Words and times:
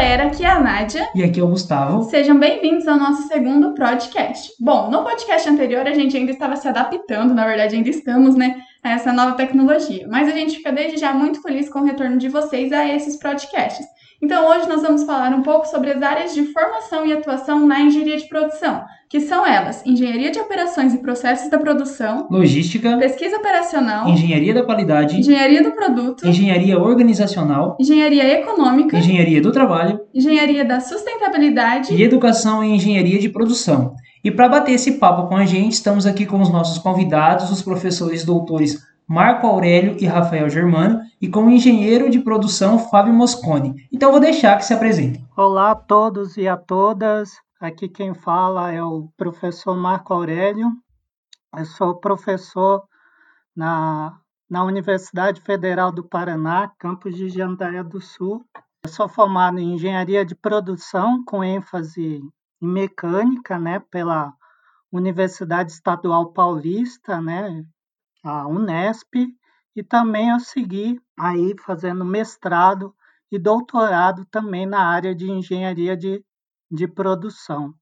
galera, 0.00 0.28
aqui 0.28 0.42
é 0.42 0.48
a 0.48 0.58
Nádia. 0.58 1.10
E 1.14 1.22
aqui 1.22 1.38
é 1.38 1.42
o 1.42 1.48
Gustavo. 1.48 2.04
Sejam 2.04 2.38
bem-vindos 2.38 2.88
ao 2.88 2.96
nosso 2.96 3.28
segundo 3.28 3.74
podcast. 3.74 4.50
Bom, 4.58 4.90
no 4.90 5.04
podcast 5.04 5.46
anterior 5.46 5.86
a 5.86 5.92
gente 5.92 6.16
ainda 6.16 6.32
estava 6.32 6.56
se 6.56 6.66
adaptando, 6.66 7.34
na 7.34 7.46
verdade 7.46 7.76
ainda 7.76 7.90
estamos, 7.90 8.34
né, 8.34 8.62
a 8.82 8.92
essa 8.92 9.12
nova 9.12 9.32
tecnologia. 9.32 10.08
Mas 10.08 10.26
a 10.26 10.30
gente 10.30 10.56
fica 10.56 10.72
desde 10.72 10.96
já 10.96 11.12
muito 11.12 11.42
feliz 11.42 11.68
com 11.68 11.80
o 11.80 11.84
retorno 11.84 12.16
de 12.16 12.30
vocês 12.30 12.72
a 12.72 12.88
esses 12.88 13.18
podcasts. 13.18 13.86
Então 14.22 14.50
hoje 14.50 14.68
nós 14.68 14.82
vamos 14.82 15.04
falar 15.04 15.32
um 15.32 15.42
pouco 15.42 15.66
sobre 15.66 15.92
as 15.92 16.02
áreas 16.02 16.34
de 16.34 16.44
formação 16.52 17.06
e 17.06 17.12
atuação 17.12 17.66
na 17.66 17.80
engenharia 17.80 18.18
de 18.18 18.28
produção, 18.28 18.82
que 19.08 19.18
são 19.18 19.46
elas: 19.46 19.82
engenharia 19.86 20.30
de 20.30 20.38
operações 20.38 20.92
e 20.92 20.98
processos 20.98 21.48
da 21.48 21.58
produção, 21.58 22.28
logística, 22.30 22.98
pesquisa 22.98 23.38
operacional, 23.38 24.06
engenharia 24.08 24.52
da 24.52 24.62
qualidade, 24.62 25.18
engenharia 25.18 25.62
do 25.62 25.72
produto, 25.72 26.28
engenharia 26.28 26.78
organizacional, 26.78 27.78
engenharia 27.80 28.40
econômica, 28.40 28.98
engenharia 28.98 29.40
do 29.40 29.50
trabalho, 29.50 29.98
engenharia 30.12 30.66
da 30.66 30.80
sustentabilidade 30.80 31.94
e 31.94 32.02
educação 32.02 32.62
em 32.62 32.76
engenharia 32.76 33.18
de 33.18 33.30
produção. 33.30 33.94
E 34.22 34.30
para 34.30 34.50
bater 34.50 34.72
esse 34.72 34.92
papo 34.98 35.28
com 35.28 35.36
a 35.36 35.46
gente, 35.46 35.72
estamos 35.72 36.04
aqui 36.04 36.26
com 36.26 36.42
os 36.42 36.50
nossos 36.50 36.76
convidados, 36.76 37.50
os 37.50 37.62
professores 37.62 38.22
doutores 38.22 38.89
Marco 39.10 39.44
Aurélio 39.44 39.96
e 39.98 40.06
Rafael 40.06 40.48
Germano, 40.48 41.00
e 41.20 41.28
com 41.28 41.46
o 41.46 41.50
engenheiro 41.50 42.08
de 42.08 42.20
produção 42.20 42.78
Fábio 42.78 43.12
Moscone. 43.12 43.88
Então 43.92 44.12
vou 44.12 44.20
deixar 44.20 44.56
que 44.56 44.64
se 44.64 44.72
apresentem. 44.72 45.26
Olá 45.36 45.72
a 45.72 45.74
todos 45.74 46.36
e 46.36 46.46
a 46.46 46.56
todas. 46.56 47.32
Aqui 47.60 47.88
quem 47.88 48.14
fala 48.14 48.70
é 48.70 48.80
o 48.80 49.08
professor 49.16 49.76
Marco 49.76 50.14
Aurélio. 50.14 50.68
Eu 51.56 51.64
sou 51.64 51.96
professor 51.96 52.84
na, 53.54 54.16
na 54.48 54.62
Universidade 54.62 55.40
Federal 55.40 55.90
do 55.90 56.04
Paraná, 56.04 56.70
campus 56.78 57.16
de 57.16 57.28
Jandaia 57.30 57.82
do 57.82 58.00
Sul. 58.00 58.44
Eu 58.84 58.90
sou 58.90 59.08
formado 59.08 59.58
em 59.58 59.74
engenharia 59.74 60.24
de 60.24 60.36
produção 60.36 61.24
com 61.24 61.42
ênfase 61.42 62.22
em 62.62 62.68
mecânica, 62.68 63.58
né, 63.58 63.82
pela 63.90 64.32
Universidade 64.92 65.72
Estadual 65.72 66.32
Paulista, 66.32 67.20
né, 67.20 67.64
a 68.22 68.46
Unesp, 68.46 69.14
e 69.74 69.82
também 69.82 70.30
eu 70.30 70.40
segui 70.40 71.00
aí 71.18 71.54
fazendo 71.64 72.04
mestrado 72.04 72.94
e 73.30 73.38
doutorado 73.38 74.24
também 74.26 74.66
na 74.66 74.82
área 74.82 75.14
de 75.14 75.30
engenharia 75.30 75.96
de, 75.96 76.24
de 76.70 76.88
produção. 76.88 77.72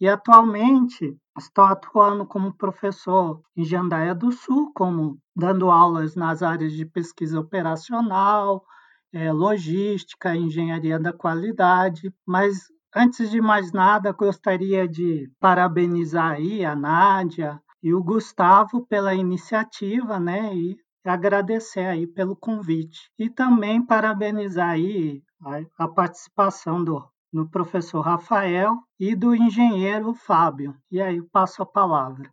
E 0.00 0.08
atualmente 0.08 1.16
estou 1.38 1.64
atuando 1.64 2.26
como 2.26 2.56
professor 2.56 3.40
em 3.56 3.64
Jandaia 3.64 4.14
do 4.14 4.32
Sul, 4.32 4.72
como 4.74 5.18
dando 5.34 5.70
aulas 5.70 6.14
nas 6.14 6.42
áreas 6.42 6.72
de 6.72 6.84
pesquisa 6.84 7.38
operacional, 7.38 8.64
é, 9.12 9.32
logística, 9.32 10.36
engenharia 10.36 10.98
da 10.98 11.12
qualidade, 11.12 12.12
mas 12.26 12.66
antes 12.94 13.30
de 13.30 13.40
mais 13.40 13.72
nada 13.72 14.12
gostaria 14.12 14.86
de 14.86 15.30
parabenizar 15.40 16.32
aí 16.32 16.64
a 16.64 16.74
Nádia, 16.74 17.60
e 17.86 17.94
o 17.94 18.02
Gustavo 18.02 18.84
pela 18.84 19.14
iniciativa, 19.14 20.18
né? 20.18 20.52
E 20.52 20.76
agradecer 21.04 21.86
aí 21.86 22.04
pelo 22.04 22.34
convite. 22.34 23.12
E 23.16 23.30
também 23.30 23.80
parabenizar 23.80 24.70
aí 24.70 25.22
a, 25.40 25.84
a 25.84 25.86
participação 25.86 26.82
do, 26.82 27.06
do 27.32 27.48
professor 27.48 28.00
Rafael 28.00 28.74
e 28.98 29.14
do 29.14 29.36
engenheiro 29.36 30.12
Fábio. 30.14 30.74
E 30.90 31.00
aí 31.00 31.22
passo 31.30 31.62
a 31.62 31.66
palavra. 31.66 32.28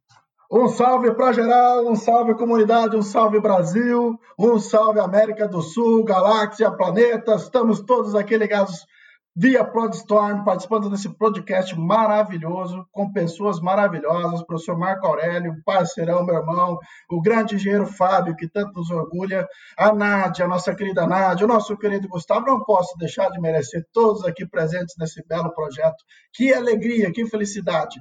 Um 0.52 0.68
salve 0.68 1.14
para 1.14 1.32
geral, 1.32 1.88
um 1.88 1.96
salve 1.96 2.34
comunidade, 2.34 2.98
um 2.98 3.04
salve 3.04 3.40
Brasil, 3.40 4.20
um 4.40 4.58
salve 4.58 5.00
América 5.00 5.48
do 5.48 5.62
Sul, 5.62 6.04
galáxia, 6.04 6.72
planetas. 6.72 7.44
Estamos 7.44 7.80
todos 7.82 8.16
aqui 8.16 8.36
ligados 8.36 8.88
via 9.36 9.66
ProdStorm, 9.66 10.44
participando 10.44 10.90
desse 10.90 11.10
podcast 11.10 11.78
maravilhoso, 11.78 12.88
com 12.92 13.12
pessoas 13.12 13.60
maravilhosas, 13.60 14.42
o 14.42 14.46
professor 14.46 14.78
Marco 14.78 15.08
Aurélio, 15.08 15.56
parceirão, 15.66 16.24
meu 16.24 16.36
irmão, 16.36 16.78
o 17.10 17.20
grande 17.20 17.56
engenheiro 17.56 17.88
Fábio, 17.88 18.36
que 18.36 18.48
tanto 18.48 18.74
nos 18.74 18.92
orgulha, 18.92 19.48
a 19.76 19.92
Nádia, 19.92 20.46
a 20.46 20.48
nossa 20.48 20.76
querida 20.76 21.08
Nádia, 21.08 21.46
o 21.46 21.50
nosso 21.50 21.76
querido 21.78 22.08
Gustavo, 22.08 22.46
não 22.46 22.64
posso 22.64 22.96
deixar 22.98 23.30
de 23.32 23.42
merecer 23.42 23.84
todos 23.92 24.24
aqui 24.24 24.46
presentes 24.48 24.96
nesse 25.00 25.26
belo 25.28 25.52
projeto. 25.54 26.04
Que 26.32 26.54
alegria, 26.54 27.12
que 27.12 27.26
felicidade! 27.26 28.00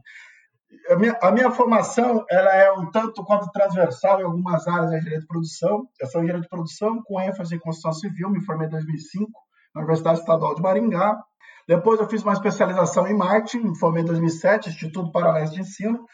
A 0.91 0.97
minha, 0.97 1.19
a 1.23 1.31
minha, 1.31 1.51
formação 1.51 2.25
ela 2.31 2.55
é 2.55 2.73
um 2.73 2.91
tanto 2.91 3.23
quanto 3.25 3.51
transversal 3.53 4.21
em 4.21 4.25
algumas 4.25 4.67
áreas 4.67 4.91
da 4.91 4.97
engenharia 4.97 5.21
de 5.21 5.27
produção. 5.27 5.87
Eu 6.01 6.07
sou 6.09 6.23
engenheiro 6.23 6.43
de 6.43 6.49
produção 6.49 7.03
com 7.03 7.21
ênfase 7.21 7.55
em 7.55 7.59
construção 7.59 7.93
civil, 7.93 8.31
me 8.31 8.43
formei 8.43 8.67
em 8.67 8.71
2005 8.71 9.31
na 9.75 9.81
Universidade 9.81 10.21
Estadual 10.21 10.55
de 10.55 10.63
Maringá. 10.63 11.23
Depois 11.67 12.01
eu 12.01 12.09
fiz 12.09 12.23
uma 12.23 12.33
especialização 12.33 13.07
em 13.07 13.17
marketing, 13.17 13.69
me 13.69 13.79
formei 13.79 14.03
em 14.03 14.07
2007, 14.07 14.71
Instituto 14.71 15.13
Paranaense 15.13 15.55
de 15.55 15.61
Ensino. 15.61 16.05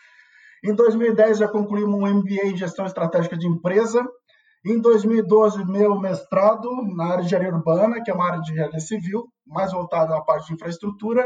Em 0.64 0.74
2010 0.74 1.40
eu 1.40 1.48
concluí 1.48 1.84
um 1.84 2.06
MBA 2.06 2.46
em 2.46 2.56
Gestão 2.56 2.84
Estratégica 2.84 3.36
de 3.36 3.46
Empresa. 3.46 4.06
Em 4.64 4.80
2012, 4.80 5.64
meu 5.64 5.98
mestrado 5.98 6.68
na 6.94 7.04
área 7.04 7.18
de 7.18 7.26
engenharia 7.26 7.54
urbana, 7.54 8.02
que 8.02 8.10
é 8.10 8.14
uma 8.14 8.26
área 8.26 8.40
de 8.40 8.52
engenharia 8.52 8.80
civil, 8.80 9.28
mais 9.46 9.72
voltada 9.72 10.16
à 10.16 10.20
parte 10.20 10.48
de 10.48 10.54
infraestrutura. 10.54 11.24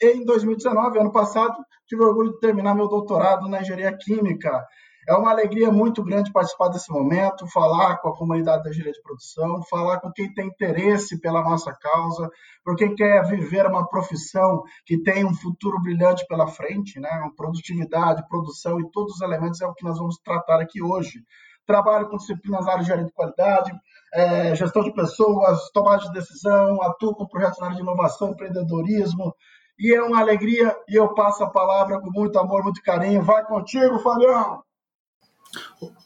E 0.00 0.12
em 0.12 0.24
2019, 0.24 0.98
ano 0.98 1.10
passado, 1.10 1.54
tive 1.86 2.04
orgulho 2.04 2.32
de 2.32 2.40
terminar 2.40 2.74
meu 2.74 2.88
doutorado 2.88 3.48
na 3.48 3.62
engenharia 3.62 3.96
química, 3.96 4.64
é 5.06 5.14
uma 5.14 5.30
alegria 5.30 5.70
muito 5.70 6.02
grande 6.02 6.32
participar 6.32 6.68
desse 6.68 6.90
momento, 6.90 7.46
falar 7.46 7.98
com 7.98 8.08
a 8.08 8.16
comunidade 8.16 8.62
da 8.62 8.70
engenharia 8.70 8.92
de 8.92 9.02
produção, 9.02 9.62
falar 9.68 10.00
com 10.00 10.10
quem 10.10 10.32
tem 10.32 10.46
interesse 10.46 11.20
pela 11.20 11.42
nossa 11.42 11.72
causa, 11.72 12.30
por 12.64 12.76
quem 12.76 12.94
quer 12.94 13.24
viver 13.26 13.66
uma 13.66 13.86
profissão 13.86 14.62
que 14.86 15.02
tem 15.02 15.24
um 15.24 15.34
futuro 15.34 15.80
brilhante 15.80 16.26
pela 16.26 16.46
frente, 16.46 16.98
né? 16.98 17.10
Produtividade, 17.36 18.26
produção 18.28 18.80
e 18.80 18.90
todos 18.90 19.16
os 19.16 19.20
elementos 19.20 19.60
é 19.60 19.66
o 19.66 19.74
que 19.74 19.84
nós 19.84 19.98
vamos 19.98 20.18
tratar 20.18 20.60
aqui 20.60 20.82
hoje. 20.82 21.22
Trabalho 21.66 22.08
com 22.08 22.16
disciplinas 22.16 22.64
na 22.64 22.72
área 22.72 22.78
de 22.78 22.84
engenharia 22.84 23.06
de 23.06 23.12
qualidade, 23.12 23.72
é, 24.12 24.54
gestão 24.54 24.82
de 24.82 24.92
pessoas, 24.92 25.70
tomada 25.72 26.02
de 26.02 26.12
decisão, 26.12 26.82
atuo 26.82 27.14
com 27.14 27.26
projetos 27.26 27.58
na 27.58 27.66
área 27.66 27.76
de 27.76 27.82
inovação, 27.82 28.30
empreendedorismo, 28.30 29.34
e 29.78 29.92
é 29.92 30.02
uma 30.02 30.20
alegria 30.20 30.76
e 30.88 30.94
eu 30.94 31.12
passo 31.14 31.42
a 31.42 31.50
palavra 31.50 32.00
com 32.00 32.10
muito 32.10 32.38
amor, 32.38 32.62
muito 32.62 32.82
carinho. 32.82 33.22
Vai 33.22 33.44
contigo, 33.44 33.98
Fabião! 33.98 34.62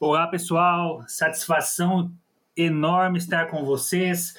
Olá, 0.01 0.27
pessoal. 0.27 1.05
Satisfação 1.07 2.13
enorme 2.57 3.19
estar 3.19 3.47
com 3.47 3.65
vocês. 3.65 4.35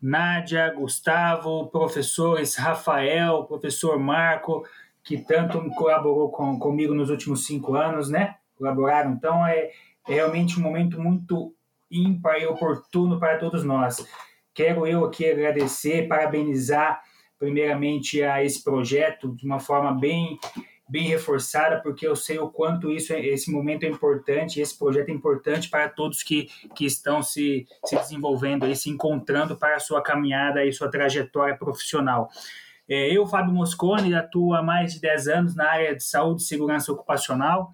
Nádia, 0.00 0.72
Gustavo, 0.74 1.68
professores 1.68 2.56
Rafael, 2.56 3.44
professor 3.44 3.98
Marco, 3.98 4.64
que 5.02 5.18
tanto 5.18 5.60
colaborou 5.70 6.30
com, 6.30 6.58
comigo 6.58 6.94
nos 6.94 7.10
últimos 7.10 7.46
cinco 7.46 7.74
anos, 7.74 8.08
né? 8.08 8.36
Colaboraram. 8.56 9.12
Então, 9.12 9.46
é, 9.46 9.70
é 10.08 10.14
realmente 10.14 10.58
um 10.58 10.62
momento 10.62 11.00
muito 11.00 11.54
ímpar 11.90 12.38
e 12.38 12.46
oportuno 12.46 13.18
para 13.18 13.38
todos 13.38 13.64
nós. 13.64 14.06
Quero 14.52 14.86
eu 14.86 15.04
aqui 15.04 15.28
agradecer, 15.30 16.08
parabenizar 16.08 17.02
primeiramente 17.38 18.22
a 18.22 18.44
esse 18.44 18.62
projeto 18.62 19.34
de 19.34 19.44
uma 19.44 19.58
forma 19.58 19.92
bem 19.92 20.38
bem 20.88 21.08
reforçada, 21.08 21.80
porque 21.80 22.06
eu 22.06 22.14
sei 22.14 22.38
o 22.38 22.48
quanto 22.48 22.90
isso, 22.90 23.12
é, 23.12 23.24
esse 23.26 23.50
momento 23.50 23.84
é 23.84 23.88
importante, 23.88 24.60
esse 24.60 24.78
projeto 24.78 25.08
é 25.08 25.12
importante 25.12 25.68
para 25.70 25.88
todos 25.88 26.22
que, 26.22 26.48
que 26.74 26.84
estão 26.84 27.22
se, 27.22 27.66
se 27.84 27.96
desenvolvendo 27.96 28.66
e 28.66 28.76
se 28.76 28.90
encontrando 28.90 29.56
para 29.56 29.76
a 29.76 29.80
sua 29.80 30.02
caminhada 30.02 30.64
e 30.64 30.72
sua 30.72 30.90
trajetória 30.90 31.56
profissional. 31.56 32.28
É, 32.86 33.10
eu, 33.16 33.26
Fábio 33.26 33.54
Moscone, 33.54 34.14
atuo 34.14 34.54
há 34.54 34.62
mais 34.62 34.94
de 34.94 35.00
10 35.00 35.28
anos 35.28 35.54
na 35.54 35.70
área 35.70 35.96
de 35.96 36.04
saúde 36.04 36.42
e 36.42 36.46
segurança 36.46 36.92
ocupacional. 36.92 37.72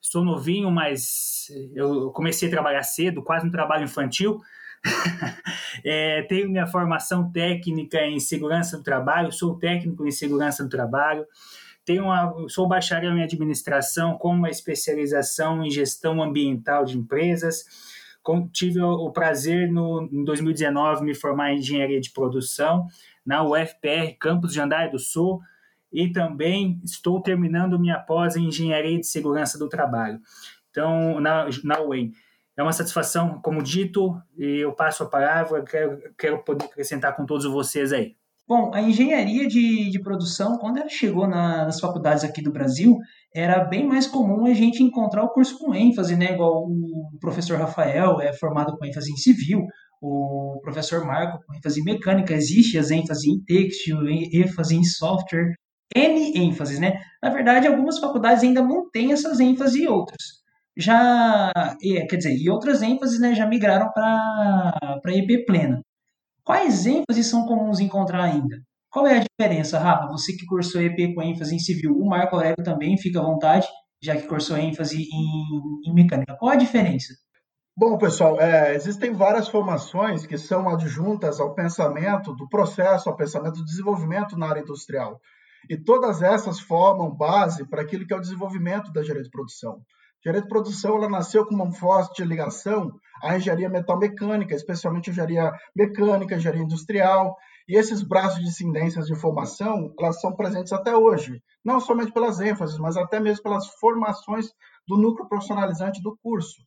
Sou 0.00 0.24
novinho, 0.24 0.70
mas 0.70 1.48
eu 1.74 2.10
comecei 2.10 2.48
a 2.48 2.50
trabalhar 2.50 2.82
cedo, 2.82 3.22
quase 3.22 3.46
um 3.46 3.50
trabalho 3.50 3.84
infantil. 3.84 4.40
é, 5.84 6.22
tenho 6.22 6.48
minha 6.48 6.66
formação 6.66 7.30
técnica 7.30 8.04
em 8.04 8.20
segurança 8.20 8.76
do 8.76 8.82
trabalho, 8.82 9.32
sou 9.32 9.58
técnico 9.58 10.06
em 10.06 10.10
segurança 10.10 10.62
do 10.62 10.68
trabalho. 10.68 11.26
Tenho 11.84 12.04
uma, 12.04 12.34
sou 12.48 12.68
bacharel 12.68 13.16
em 13.16 13.22
administração 13.22 14.16
com 14.16 14.30
uma 14.30 14.50
especialização 14.50 15.64
em 15.64 15.70
gestão 15.70 16.22
ambiental 16.22 16.84
de 16.84 16.96
empresas. 16.96 17.64
Com, 18.22 18.48
tive 18.48 18.80
o, 18.80 18.88
o 18.88 19.10
prazer 19.10 19.70
no, 19.70 20.08
em 20.12 20.24
2019 20.24 21.04
me 21.04 21.14
formar 21.14 21.52
em 21.52 21.58
engenharia 21.58 22.00
de 22.00 22.10
produção 22.10 22.86
na 23.26 23.42
UFPR 23.42 24.16
Campus 24.18 24.52
de 24.52 24.60
Andaia 24.60 24.90
do 24.90 24.98
Sul 24.98 25.40
e 25.92 26.10
também 26.10 26.80
estou 26.84 27.20
terminando 27.20 27.78
minha 27.78 27.98
pós 27.98 28.36
em 28.36 28.46
engenharia 28.46 28.98
de 28.98 29.06
segurança 29.06 29.58
do 29.58 29.68
trabalho. 29.68 30.20
Então, 30.70 31.20
na, 31.20 31.46
na 31.64 31.80
UEM. 31.80 32.12
É 32.56 32.62
uma 32.62 32.72
satisfação, 32.72 33.40
como 33.40 33.62
dito, 33.62 34.20
e 34.36 34.58
eu 34.58 34.72
passo 34.72 35.02
a 35.02 35.08
palavra, 35.08 35.62
quero, 35.62 36.14
quero 36.18 36.38
poder 36.44 36.66
acrescentar 36.66 37.16
com 37.16 37.24
todos 37.24 37.46
vocês 37.46 37.92
aí. 37.92 38.14
Bom, 38.52 38.70
a 38.74 38.82
engenharia 38.82 39.48
de, 39.48 39.88
de 39.88 39.98
produção, 40.02 40.58
quando 40.58 40.76
ela 40.76 40.88
chegou 40.90 41.26
na, 41.26 41.64
nas 41.64 41.80
faculdades 41.80 42.22
aqui 42.22 42.42
do 42.42 42.52
Brasil, 42.52 42.98
era 43.34 43.64
bem 43.64 43.86
mais 43.86 44.06
comum 44.06 44.44
a 44.44 44.52
gente 44.52 44.82
encontrar 44.82 45.24
o 45.24 45.30
curso 45.30 45.58
com 45.58 45.74
ênfase, 45.74 46.14
né? 46.16 46.34
Igual 46.34 46.66
o 46.66 47.16
professor 47.18 47.58
Rafael 47.58 48.20
é 48.20 48.30
formado 48.34 48.76
com 48.76 48.84
ênfase 48.84 49.10
em 49.10 49.16
civil, 49.16 49.64
o 50.02 50.60
professor 50.62 51.02
Marco, 51.02 51.42
com 51.46 51.54
ênfase 51.54 51.80
em 51.80 51.84
mecânica, 51.84 52.34
existe 52.34 52.76
as 52.76 52.90
ênfases 52.90 53.24
em 53.24 53.42
têxtil, 53.42 54.06
ênfase 54.06 54.76
em 54.76 54.84
software, 54.84 55.54
N 55.96 56.38
ênfases, 56.38 56.78
né? 56.78 57.00
Na 57.22 57.30
verdade, 57.30 57.66
algumas 57.66 57.98
faculdades 57.98 58.44
ainda 58.44 58.62
mantêm 58.62 59.12
essas 59.12 59.40
ênfases 59.40 59.76
e 59.76 59.88
outras. 59.88 60.20
Já, 60.76 61.50
quer 61.80 62.16
dizer, 62.16 62.36
e 62.36 62.50
outras 62.50 62.82
ênfases 62.82 63.18
né, 63.18 63.34
já 63.34 63.46
migraram 63.46 63.90
para 63.94 65.00
EP 65.06 65.46
plena. 65.46 65.80
Quais 66.44 66.86
ênfases 66.86 67.26
são 67.28 67.46
comuns 67.46 67.78
encontrar 67.78 68.24
ainda? 68.24 68.60
Qual 68.90 69.06
é 69.06 69.18
a 69.18 69.24
diferença, 69.24 69.78
Rafa? 69.78 70.08
Você 70.08 70.36
que 70.36 70.44
cursou 70.44 70.82
EP 70.82 71.14
com 71.14 71.22
ênfase 71.22 71.54
em 71.54 71.58
civil, 71.58 71.96
o 71.96 72.04
Marco 72.04 72.34
Aurélio 72.34 72.62
também, 72.64 72.98
fica 72.98 73.20
à 73.20 73.22
vontade, 73.22 73.66
já 74.02 74.16
que 74.16 74.26
cursou 74.26 74.56
ênfase 74.56 75.02
em, 75.02 75.88
em 75.88 75.94
mecânica. 75.94 76.36
Qual 76.36 76.50
a 76.50 76.56
diferença? 76.56 77.14
Bom, 77.74 77.96
pessoal, 77.96 78.38
é, 78.40 78.74
existem 78.74 79.14
várias 79.14 79.48
formações 79.48 80.26
que 80.26 80.36
são 80.36 80.68
adjuntas 80.68 81.40
ao 81.40 81.54
pensamento 81.54 82.34
do 82.34 82.48
processo, 82.48 83.08
ao 83.08 83.16
pensamento 83.16 83.54
do 83.54 83.64
desenvolvimento 83.64 84.36
na 84.36 84.48
área 84.48 84.60
industrial. 84.60 85.18
E 85.70 85.76
todas 85.76 86.20
essas 86.20 86.60
formam 86.60 87.14
base 87.14 87.66
para 87.66 87.82
aquilo 87.82 88.06
que 88.06 88.12
é 88.12 88.16
o 88.16 88.20
desenvolvimento 88.20 88.92
da 88.92 89.00
engenharia 89.00 89.22
de 89.22 89.30
produção. 89.30 89.80
Engenharia 90.22 90.42
de 90.42 90.48
produção 90.48 90.96
ela 90.96 91.08
nasceu 91.08 91.44
com 91.44 91.52
uma 91.52 91.72
forte 91.72 92.24
ligação 92.24 92.92
à 93.20 93.36
engenharia 93.36 93.68
metalmecânica, 93.68 94.54
especialmente 94.54 95.10
engenharia 95.10 95.52
mecânica, 95.74 96.36
engenharia 96.36 96.62
industrial. 96.62 97.36
E 97.68 97.76
esses 97.76 98.02
braços 98.02 98.38
de 98.40 98.46
incidências 98.46 99.06
de 99.06 99.16
formação, 99.16 99.92
elas 99.98 100.20
são 100.20 100.32
presentes 100.32 100.72
até 100.72 100.96
hoje, 100.96 101.42
não 101.64 101.80
somente 101.80 102.12
pelas 102.12 102.38
ênfases, 102.38 102.78
mas 102.78 102.96
até 102.96 103.18
mesmo 103.18 103.42
pelas 103.42 103.66
formações 103.80 104.52
do 104.86 104.96
núcleo 104.96 105.28
profissionalizante 105.28 106.00
do 106.00 106.16
curso. 106.22 106.62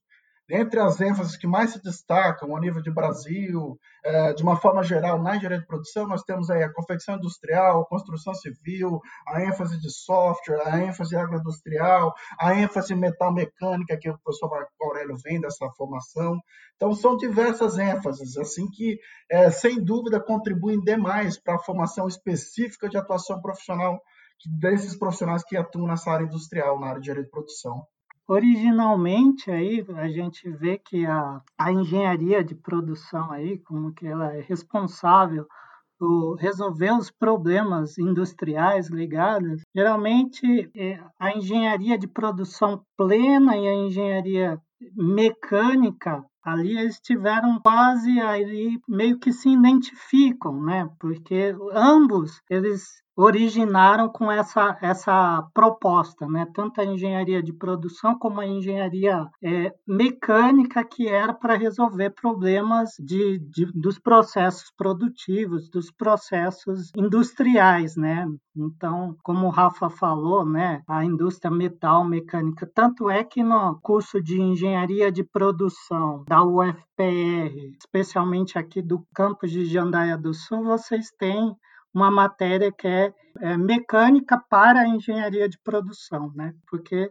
Entre 0.49 0.79
as 0.79 1.01
ênfases 1.01 1.35
que 1.35 1.47
mais 1.47 1.71
se 1.71 1.81
destacam 1.81 2.55
a 2.55 2.59
nível 2.59 2.79
de 2.79 2.91
Brasil, 2.91 3.79
é, 4.03 4.31
de 4.33 4.43
uma 4.43 4.55
forma 4.55 4.83
geral, 4.83 5.19
na 5.19 5.35
engenharia 5.35 5.59
de 5.59 5.65
produção, 5.65 6.07
nós 6.07 6.21
temos 6.21 6.51
aí 6.51 6.61
a 6.61 6.71
confecção 6.71 7.15
industrial, 7.15 7.81
a 7.81 7.85
construção 7.87 8.33
civil, 8.35 9.01
a 9.27 9.41
ênfase 9.41 9.79
de 9.81 9.89
software, 9.89 10.61
a 10.67 10.79
ênfase 10.79 11.15
agroindustrial, 11.15 12.13
a 12.39 12.53
ênfase 12.53 12.93
metal 12.93 13.33
mecânica, 13.33 13.97
que 13.97 14.07
o 14.07 14.19
professor 14.19 14.51
Marco 14.51 14.71
Aurélio 14.81 15.17
vem 15.17 15.41
dessa 15.41 15.67
formação. 15.71 16.39
Então, 16.75 16.93
são 16.93 17.17
diversas 17.17 17.79
ênfases, 17.79 18.37
assim 18.37 18.69
que, 18.69 18.99
é, 19.31 19.49
sem 19.49 19.83
dúvida, 19.83 20.19
contribuem 20.19 20.79
demais 20.79 21.41
para 21.41 21.55
a 21.55 21.59
formação 21.59 22.07
específica 22.07 22.87
de 22.87 22.97
atuação 22.97 23.41
profissional 23.41 23.99
desses 24.59 24.95
profissionais 24.95 25.43
que 25.43 25.57
atuam 25.57 25.87
nessa 25.87 26.11
área 26.11 26.25
industrial, 26.25 26.79
na 26.79 26.87
área 26.87 26.99
de 26.99 27.05
engenharia 27.05 27.23
de 27.23 27.31
produção. 27.31 27.83
Originalmente 28.27 29.51
aí 29.51 29.85
a 29.95 30.07
gente 30.07 30.49
vê 30.49 30.77
que 30.77 31.05
a, 31.05 31.41
a 31.57 31.71
engenharia 31.71 32.43
de 32.43 32.55
produção 32.55 33.31
aí, 33.31 33.59
como 33.59 33.93
que 33.93 34.07
ela 34.07 34.33
é 34.33 34.41
responsável 34.41 35.47
por 35.97 36.35
resolver 36.35 36.91
os 36.91 37.09
problemas 37.09 37.97
industriais 37.97 38.89
ligados, 38.89 39.61
geralmente 39.73 40.69
é 40.75 40.99
a 41.19 41.37
engenharia 41.37 41.97
de 41.97 42.07
produção 42.07 42.83
plena 42.97 43.55
e 43.55 43.67
a 43.67 43.73
engenharia 43.73 44.61
mecânica 44.95 46.25
ali 46.43 46.77
eles 46.77 46.99
tiveram 46.99 47.59
quase 47.59 48.19
ali 48.19 48.79
meio 48.87 49.17
que 49.17 49.33
se 49.33 49.49
identificam, 49.49 50.61
né? 50.61 50.87
Porque 50.99 51.55
ambos 51.73 52.39
eles 52.47 53.01
originaram 53.15 54.09
com 54.09 54.29
essa, 54.31 54.77
essa 54.81 55.47
proposta, 55.53 56.27
né? 56.27 56.45
tanto 56.53 56.81
a 56.81 56.85
engenharia 56.85 57.41
de 57.41 57.53
produção 57.53 58.17
como 58.17 58.41
a 58.41 58.45
engenharia 58.45 59.25
é, 59.41 59.73
mecânica, 59.87 60.83
que 60.83 61.07
era 61.07 61.33
para 61.33 61.55
resolver 61.55 62.09
problemas 62.09 62.91
de, 62.99 63.39
de, 63.39 63.65
dos 63.73 63.97
processos 63.97 64.71
produtivos, 64.75 65.69
dos 65.69 65.89
processos 65.89 66.91
industriais. 66.95 67.95
Né? 67.95 68.27
Então, 68.55 69.15
como 69.23 69.47
o 69.47 69.49
Rafa 69.49 69.89
falou, 69.89 70.45
né, 70.45 70.81
a 70.87 71.03
indústria 71.03 71.51
metal 71.51 72.03
mecânica, 72.03 72.69
tanto 72.73 73.09
é 73.09 73.23
que 73.23 73.43
no 73.43 73.79
curso 73.81 74.21
de 74.21 74.41
engenharia 74.41 75.11
de 75.11 75.23
produção 75.23 76.23
da 76.27 76.43
UFPR, 76.43 77.75
especialmente 77.79 78.57
aqui 78.57 78.81
do 78.81 79.05
campus 79.13 79.51
de 79.51 79.65
Jandaia 79.65 80.17
do 80.17 80.33
Sul, 80.33 80.63
vocês 80.63 81.09
têm 81.17 81.55
uma 81.95 82.11
matéria 82.11 82.73
que 82.73 82.87
é, 82.87 83.13
é 83.39 83.57
mecânica 83.57 84.37
para 84.49 84.81
a 84.81 84.87
engenharia 84.87 85.47
de 85.47 85.57
produção, 85.63 86.29
né? 86.35 86.53
Porque 86.69 87.09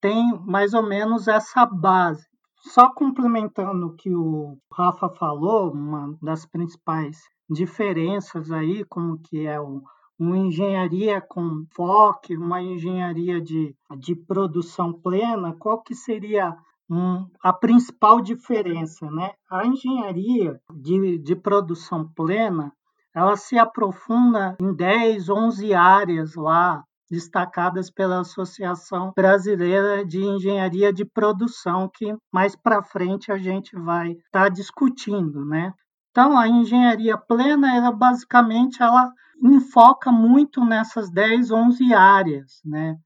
tem 0.00 0.38
mais 0.44 0.74
ou 0.74 0.82
menos 0.82 1.26
essa 1.26 1.64
base. 1.64 2.26
Só 2.60 2.92
complementando 2.92 3.86
o 3.86 3.94
que 3.94 4.14
o 4.14 4.58
Rafa 4.70 5.08
falou, 5.08 5.72
uma 5.72 6.14
das 6.20 6.44
principais 6.44 7.16
diferenças 7.48 8.50
aí, 8.50 8.84
como 8.84 9.18
que 9.18 9.46
é 9.46 9.58
o, 9.58 9.82
uma 10.18 10.36
engenharia 10.36 11.20
com 11.20 11.64
foco, 11.74 12.34
uma 12.34 12.60
engenharia 12.60 13.40
de, 13.40 13.74
de 13.98 14.14
produção 14.14 14.92
plena, 14.92 15.54
qual 15.58 15.80
que 15.82 15.94
seria 15.94 16.54
um, 16.90 17.26
a 17.40 17.52
principal 17.52 18.20
diferença? 18.20 19.10
Né? 19.10 19.32
A 19.50 19.66
engenharia 19.66 20.60
de, 20.74 21.18
de 21.18 21.36
produção 21.36 22.06
plena, 22.14 22.72
ela 23.16 23.34
se 23.34 23.58
aprofunda 23.58 24.54
em 24.60 24.74
10, 24.74 25.30
11 25.30 25.72
áreas 25.72 26.34
lá 26.34 26.84
destacadas 27.10 27.90
pela 27.90 28.20
Associação 28.20 29.10
Brasileira 29.16 30.04
de 30.04 30.22
Engenharia 30.22 30.92
de 30.92 31.02
Produção, 31.02 31.88
que 31.88 32.14
mais 32.30 32.54
para 32.54 32.82
frente 32.82 33.32
a 33.32 33.38
gente 33.38 33.74
vai 33.74 34.10
estar 34.10 34.42
tá 34.42 34.48
discutindo, 34.50 35.46
né? 35.46 35.72
Então, 36.10 36.38
a 36.38 36.46
engenharia 36.46 37.16
plena, 37.16 37.74
ela 37.74 37.90
basicamente 37.90 38.82
ela 38.82 39.10
enfoca 39.42 40.12
muito 40.12 40.62
nessas 40.62 41.10
10, 41.10 41.50
11 41.50 41.94
áreas, 41.94 42.60
né? 42.62 42.96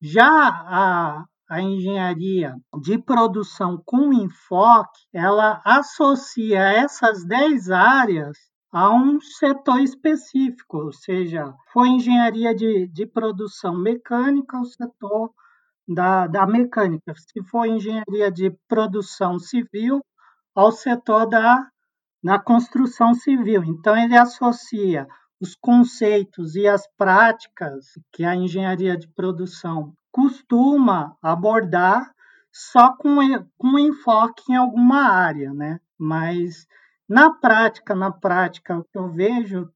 Já 0.00 0.28
a, 0.30 1.24
a 1.50 1.60
engenharia 1.60 2.54
de 2.80 2.96
produção 2.96 3.82
com 3.84 4.14
enfoque, 4.14 5.00
ela 5.12 5.60
associa 5.62 6.60
essas 6.60 7.22
10 7.26 7.70
áreas 7.70 8.38
a 8.70 8.90
um 8.94 9.20
setor 9.20 9.80
específico, 9.80 10.78
ou 10.78 10.92
seja, 10.92 11.54
foi 11.72 11.88
engenharia 11.88 12.54
de, 12.54 12.86
de 12.88 13.06
produção 13.06 13.76
mecânica, 13.76 14.58
o 14.58 14.64
setor 14.64 15.32
da, 15.86 16.26
da 16.26 16.46
mecânica. 16.46 17.14
Se 17.16 17.42
for 17.44 17.66
engenharia 17.66 18.30
de 18.30 18.50
produção 18.68 19.38
civil, 19.38 20.04
ao 20.54 20.72
setor 20.72 21.26
da, 21.26 21.68
da 22.22 22.38
construção 22.38 23.14
civil. 23.14 23.62
Então, 23.64 23.96
ele 23.96 24.16
associa 24.16 25.06
os 25.40 25.54
conceitos 25.54 26.56
e 26.56 26.66
as 26.66 26.84
práticas 26.96 27.86
que 28.12 28.24
a 28.24 28.34
engenharia 28.34 28.96
de 28.96 29.06
produção 29.06 29.94
costuma 30.10 31.16
abordar 31.22 32.12
só 32.52 32.92
com, 32.96 33.18
com 33.56 33.78
enfoque 33.78 34.42
em 34.50 34.56
alguma 34.56 35.02
área, 35.02 35.54
né? 35.54 35.78
Mas 35.96 36.66
na 37.08 37.30
prática, 37.30 37.94
na 37.94 38.10
prática, 38.10 38.78
o 38.78 38.84
que 38.84 38.98
eu 38.98 39.10
vejo, 39.10 39.68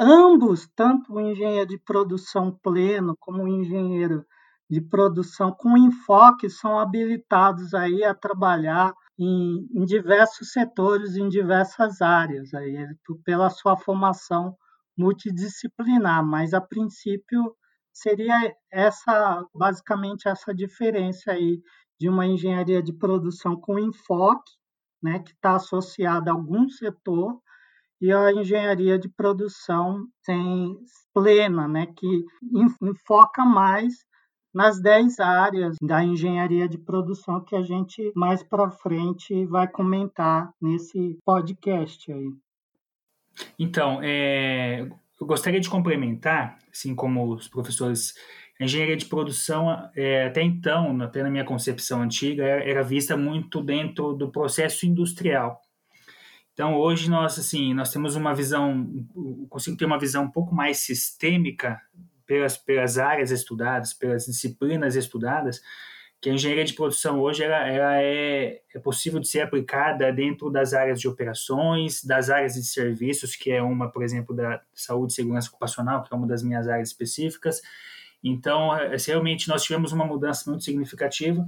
ambos, 0.00 0.68
tanto 0.74 1.12
o 1.12 1.20
engenheiro 1.20 1.68
de 1.68 1.78
produção 1.78 2.56
pleno 2.62 3.16
como 3.20 3.42
o 3.42 3.48
engenheiro 3.48 4.24
de 4.70 4.80
produção 4.80 5.52
com 5.52 5.76
enfoque, 5.76 6.48
são 6.48 6.78
habilitados 6.78 7.74
aí 7.74 8.02
a 8.04 8.14
trabalhar 8.14 8.94
em, 9.18 9.68
em 9.74 9.84
diversos 9.84 10.52
setores, 10.52 11.16
em 11.16 11.28
diversas 11.28 12.00
áreas, 12.00 12.54
aí, 12.54 12.86
pela 13.24 13.50
sua 13.50 13.76
formação 13.76 14.56
multidisciplinar, 14.96 16.24
mas 16.24 16.54
a 16.54 16.60
princípio 16.60 17.54
seria 17.92 18.54
essa 18.70 19.44
basicamente 19.54 20.26
essa 20.26 20.54
diferença 20.54 21.32
aí 21.32 21.60
de 22.00 22.08
uma 22.08 22.26
engenharia 22.26 22.82
de 22.82 22.92
produção 22.92 23.56
com 23.56 23.78
enfoque 23.78 24.52
né, 25.02 25.18
que 25.20 25.32
está 25.32 25.56
associada 25.56 26.30
a 26.30 26.34
algum 26.34 26.68
setor, 26.68 27.40
e 28.00 28.12
a 28.12 28.32
engenharia 28.32 28.98
de 28.98 29.08
produção 29.08 30.04
tem 30.24 30.76
plena, 31.14 31.68
né, 31.68 31.86
que 31.86 32.24
enfoca 32.82 33.44
mais 33.44 33.94
nas 34.52 34.80
10 34.80 35.18
áreas 35.20 35.76
da 35.80 36.04
engenharia 36.04 36.68
de 36.68 36.78
produção 36.78 37.42
que 37.42 37.56
a 37.56 37.62
gente 37.62 38.12
mais 38.14 38.42
para 38.42 38.70
frente 38.70 39.46
vai 39.46 39.66
comentar 39.66 40.52
nesse 40.60 41.18
podcast 41.24 42.12
aí. 42.12 42.32
Então, 43.58 44.00
é, 44.02 44.86
eu 45.20 45.26
gostaria 45.26 45.60
de 45.60 45.70
complementar, 45.70 46.58
assim 46.70 46.94
como 46.94 47.34
os 47.34 47.48
professores 47.48 48.14
a 48.60 48.64
engenharia 48.64 48.96
de 48.96 49.06
produção, 49.06 49.90
é, 49.94 50.26
até 50.26 50.42
então, 50.42 51.00
até 51.02 51.22
na 51.22 51.30
minha 51.30 51.44
concepção 51.44 52.02
antiga, 52.02 52.44
era 52.44 52.82
vista 52.82 53.16
muito 53.16 53.62
dentro 53.62 54.12
do 54.12 54.30
processo 54.30 54.86
industrial. 54.86 55.60
Então, 56.52 56.76
hoje 56.76 57.08
nós, 57.08 57.38
assim, 57.38 57.72
nós 57.72 57.90
temos 57.90 58.14
uma 58.14 58.34
visão, 58.34 58.86
consigo 59.48 59.76
ter 59.76 59.86
uma 59.86 59.98
visão 59.98 60.24
um 60.24 60.30
pouco 60.30 60.54
mais 60.54 60.78
sistêmica 60.78 61.80
pelas, 62.26 62.56
pelas 62.56 62.98
áreas 62.98 63.30
estudadas, 63.30 63.94
pelas 63.94 64.26
disciplinas 64.26 64.94
estudadas, 64.94 65.60
que 66.20 66.30
a 66.30 66.32
engenharia 66.34 66.64
de 66.64 66.74
produção 66.74 67.20
hoje 67.20 67.42
ela, 67.42 67.68
ela 67.68 68.00
é, 68.00 68.60
é 68.72 68.78
possível 68.78 69.18
de 69.18 69.26
ser 69.26 69.40
aplicada 69.40 70.12
dentro 70.12 70.50
das 70.50 70.72
áreas 70.72 71.00
de 71.00 71.08
operações, 71.08 72.04
das 72.04 72.30
áreas 72.30 72.54
de 72.54 72.64
serviços, 72.64 73.34
que 73.34 73.50
é 73.50 73.60
uma, 73.60 73.90
por 73.90 74.04
exemplo, 74.04 74.36
da 74.36 74.62
saúde 74.72 75.12
e 75.12 75.16
segurança 75.16 75.48
ocupacional, 75.48 76.04
que 76.04 76.14
é 76.14 76.16
uma 76.16 76.26
das 76.26 76.42
minhas 76.42 76.68
áreas 76.68 76.90
específicas. 76.90 77.60
Então, 78.22 78.76
é, 78.76 78.96
realmente, 79.06 79.48
nós 79.48 79.62
tivemos 79.62 79.92
uma 79.92 80.04
mudança 80.04 80.48
muito 80.48 80.64
significativa, 80.64 81.46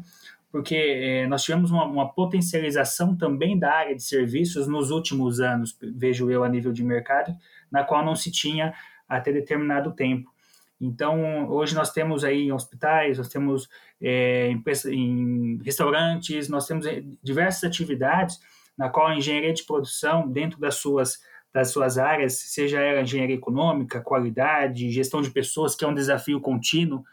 porque 0.50 0.74
é, 0.74 1.26
nós 1.26 1.42
tivemos 1.42 1.70
uma, 1.70 1.84
uma, 1.84 2.12
potencialização 2.12 3.16
também 3.16 3.58
da 3.58 3.72
área 3.72 3.94
de 3.94 4.02
serviços 4.02 4.66
nos 4.66 4.90
últimos 4.90 5.40
anos, 5.40 5.76
vejo 5.82 6.30
eu, 6.30 6.44
a 6.44 6.48
nível 6.48 6.72
de 6.72 6.84
mercado, 6.84 7.34
na 7.70 7.82
qual 7.84 8.04
não 8.04 8.14
se 8.14 8.30
tinha 8.30 8.72
até 9.08 9.32
determinado 9.32 9.92
tempo. 9.92 10.32
Então, 10.80 11.48
hoje 11.48 11.74
nós 11.74 11.92
temos 11.92 12.24
aí 12.24 12.52
hospitais, 12.52 13.18
nós 13.18 13.28
temos 13.28 13.68
é, 14.00 14.50
em, 14.50 14.62
em, 14.92 15.62
restaurantes, 15.64 16.48
nós 16.48 16.66
temos 16.66 16.86
é, 16.86 17.02
diversas 17.22 17.64
atividades 17.64 18.38
na 18.76 18.88
qual 18.88 19.06
a 19.06 19.16
engenharia 19.16 19.52
de 19.52 19.64
produção, 19.64 20.28
dentro 20.28 20.58
das 20.58 20.76
suas, 20.76 21.20
das 21.54 21.70
suas 21.70 21.96
áreas, 21.96 22.34
seja 22.34 22.80
ela 22.80 23.00
engenharia 23.00 23.36
econômica, 23.36 24.00
qualidade, 24.00 24.90
gestão 24.90 25.22
de 25.22 25.30
pessoas, 25.30 25.76
que 25.76 25.84
é 25.84 25.88
um 25.88 25.94
desafio 25.94 26.40
contínuo 26.40 27.04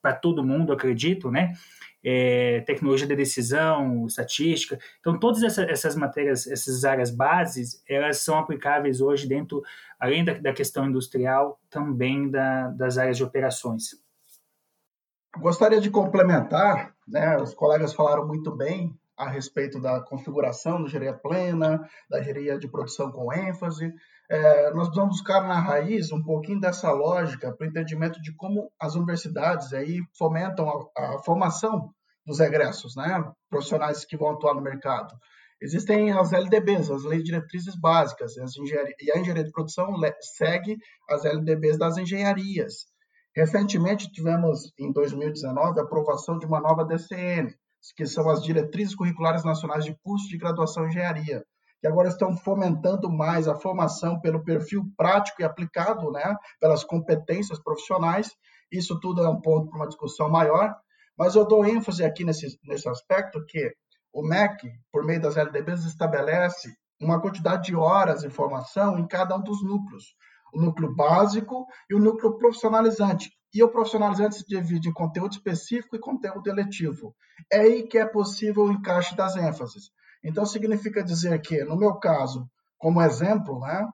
para 0.00 0.12
todo 0.12 0.44
mundo, 0.44 0.72
acredito, 0.72 1.30
né? 1.30 1.54
é, 2.08 2.60
tecnologia 2.60 3.04
de 3.04 3.16
decisão, 3.16 4.06
estatística. 4.06 4.78
Então, 5.00 5.18
todas 5.18 5.42
essa, 5.42 5.64
essas 5.64 5.96
matérias, 5.96 6.46
essas 6.46 6.84
áreas 6.84 7.10
bases, 7.10 7.82
elas 7.88 8.18
são 8.18 8.38
aplicáveis 8.38 9.00
hoje 9.00 9.26
dentro, 9.26 9.60
além 9.98 10.24
da, 10.24 10.34
da 10.34 10.52
questão 10.52 10.86
industrial, 10.86 11.60
também 11.68 12.30
da, 12.30 12.68
das 12.68 12.96
áreas 12.96 13.16
de 13.16 13.24
operações. 13.24 14.00
Gostaria 15.36 15.80
de 15.80 15.90
complementar, 15.90 16.94
né, 17.08 17.36
os 17.38 17.52
colegas 17.52 17.92
falaram 17.92 18.24
muito 18.24 18.52
bem 18.54 18.96
a 19.16 19.28
respeito 19.28 19.80
da 19.80 20.00
configuração 20.00 20.80
da 20.80 20.88
engenharia 20.88 21.14
plena, 21.14 21.88
da 22.10 22.20
engenharia 22.20 22.58
de 22.58 22.68
produção 22.68 23.10
com 23.10 23.32
ênfase. 23.32 23.92
É, 24.28 24.70
nós 24.74 24.94
vamos 24.94 25.16
buscar 25.16 25.46
na 25.46 25.58
raiz 25.58 26.12
um 26.12 26.22
pouquinho 26.22 26.60
dessa 26.60 26.90
lógica 26.90 27.52
para 27.52 27.66
o 27.66 27.68
entendimento 27.68 28.20
de 28.20 28.34
como 28.34 28.70
as 28.78 28.94
universidades 28.94 29.72
aí 29.72 30.00
fomentam 30.18 30.68
a, 30.96 31.14
a 31.14 31.18
formação 31.20 31.90
dos 32.26 32.40
egressos, 32.40 32.96
né? 32.96 33.24
profissionais 33.48 34.04
que 34.04 34.16
vão 34.16 34.30
atuar 34.30 34.54
no 34.54 34.60
mercado. 34.60 35.14
Existem 35.62 36.12
as 36.12 36.32
LDBs, 36.32 36.90
as 36.90 37.04
Leis 37.04 37.24
Diretrizes 37.24 37.74
Básicas, 37.80 38.36
as 38.36 38.56
e 38.56 39.10
a 39.10 39.18
engenharia 39.18 39.44
de 39.44 39.52
produção 39.52 39.94
segue 40.20 40.76
as 41.08 41.24
LDBs 41.24 41.78
das 41.78 41.96
engenharias. 41.96 42.84
Recentemente 43.34 44.10
tivemos, 44.10 44.72
em 44.78 44.92
2019, 44.92 45.78
a 45.78 45.82
aprovação 45.82 46.38
de 46.38 46.44
uma 46.44 46.60
nova 46.60 46.84
DCN, 46.84 47.54
que 47.92 48.06
são 48.06 48.28
as 48.28 48.42
Diretrizes 48.42 48.94
Curriculares 48.94 49.44
Nacionais 49.44 49.84
de 49.84 49.96
Curso 50.02 50.28
de 50.28 50.38
Graduação 50.38 50.84
em 50.84 50.88
Engenharia, 50.88 51.44
que 51.80 51.86
agora 51.86 52.08
estão 52.08 52.36
fomentando 52.36 53.10
mais 53.10 53.48
a 53.48 53.54
formação 53.54 54.20
pelo 54.20 54.42
perfil 54.42 54.84
prático 54.96 55.42
e 55.42 55.44
aplicado, 55.44 56.10
né, 56.10 56.34
pelas 56.60 56.82
competências 56.82 57.58
profissionais. 57.62 58.30
Isso 58.70 58.98
tudo 59.00 59.22
é 59.22 59.28
um 59.28 59.40
ponto 59.40 59.68
para 59.68 59.80
uma 59.80 59.88
discussão 59.88 60.28
maior, 60.28 60.74
mas 61.16 61.34
eu 61.34 61.46
dou 61.46 61.64
ênfase 61.64 62.04
aqui 62.04 62.24
nesse, 62.24 62.58
nesse 62.64 62.88
aspecto 62.88 63.44
que 63.46 63.72
o 64.12 64.22
MEC, 64.22 64.72
por 64.90 65.04
meio 65.04 65.20
das 65.20 65.36
LDBs, 65.36 65.84
estabelece 65.84 66.74
uma 67.00 67.20
quantidade 67.20 67.64
de 67.64 67.76
horas 67.76 68.22
de 68.22 68.30
formação 68.30 68.98
em 68.98 69.06
cada 69.06 69.36
um 69.36 69.42
dos 69.42 69.62
núcleos. 69.62 70.14
O 70.54 70.60
núcleo 70.60 70.94
básico 70.94 71.66
e 71.90 71.94
o 71.94 71.98
núcleo 71.98 72.38
profissionalizante. 72.38 73.30
E 73.54 73.62
o 73.62 73.68
profissionalizante 73.68 74.36
se 74.36 74.46
divide 74.46 74.88
em 74.88 74.92
conteúdo 74.92 75.32
específico 75.32 75.96
e 75.96 76.00
conteúdo 76.00 76.48
eletivo. 76.48 77.14
É 77.52 77.60
aí 77.60 77.86
que 77.86 77.98
é 77.98 78.06
possível 78.06 78.64
o 78.64 78.72
encaixe 78.72 79.16
das 79.16 79.36
ênfases. 79.36 79.90
Então, 80.22 80.44
significa 80.44 81.02
dizer 81.02 81.40
que, 81.40 81.64
no 81.64 81.76
meu 81.76 81.94
caso, 81.94 82.48
como 82.78 83.00
exemplo, 83.00 83.60
né, 83.60 83.88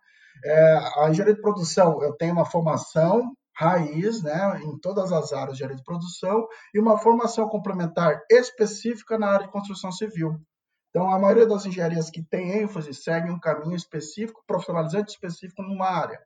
é, 0.44 0.78
a 0.98 1.10
engenharia 1.10 1.34
de 1.34 1.42
produção, 1.42 2.02
eu 2.02 2.12
tenho 2.14 2.32
uma 2.32 2.44
formação 2.44 3.32
raiz, 3.54 4.22
né, 4.22 4.60
em 4.62 4.78
todas 4.78 5.12
as 5.12 5.32
áreas 5.32 5.56
de 5.56 5.64
área 5.64 5.76
de 5.76 5.84
produção, 5.84 6.46
e 6.74 6.80
uma 6.80 6.98
formação 6.98 7.48
complementar 7.48 8.22
específica 8.30 9.18
na 9.18 9.28
área 9.28 9.46
de 9.46 9.52
construção 9.52 9.92
civil. 9.92 10.40
Então, 10.88 11.12
a 11.12 11.18
maioria 11.18 11.46
das 11.46 11.64
engenharias 11.64 12.10
que 12.10 12.22
tem 12.22 12.62
ênfase 12.62 12.92
segue 12.92 13.30
um 13.30 13.38
caminho 13.38 13.76
específico, 13.76 14.42
profissionalizante 14.46 15.12
específico 15.12 15.62
numa 15.62 15.86
área, 15.86 16.20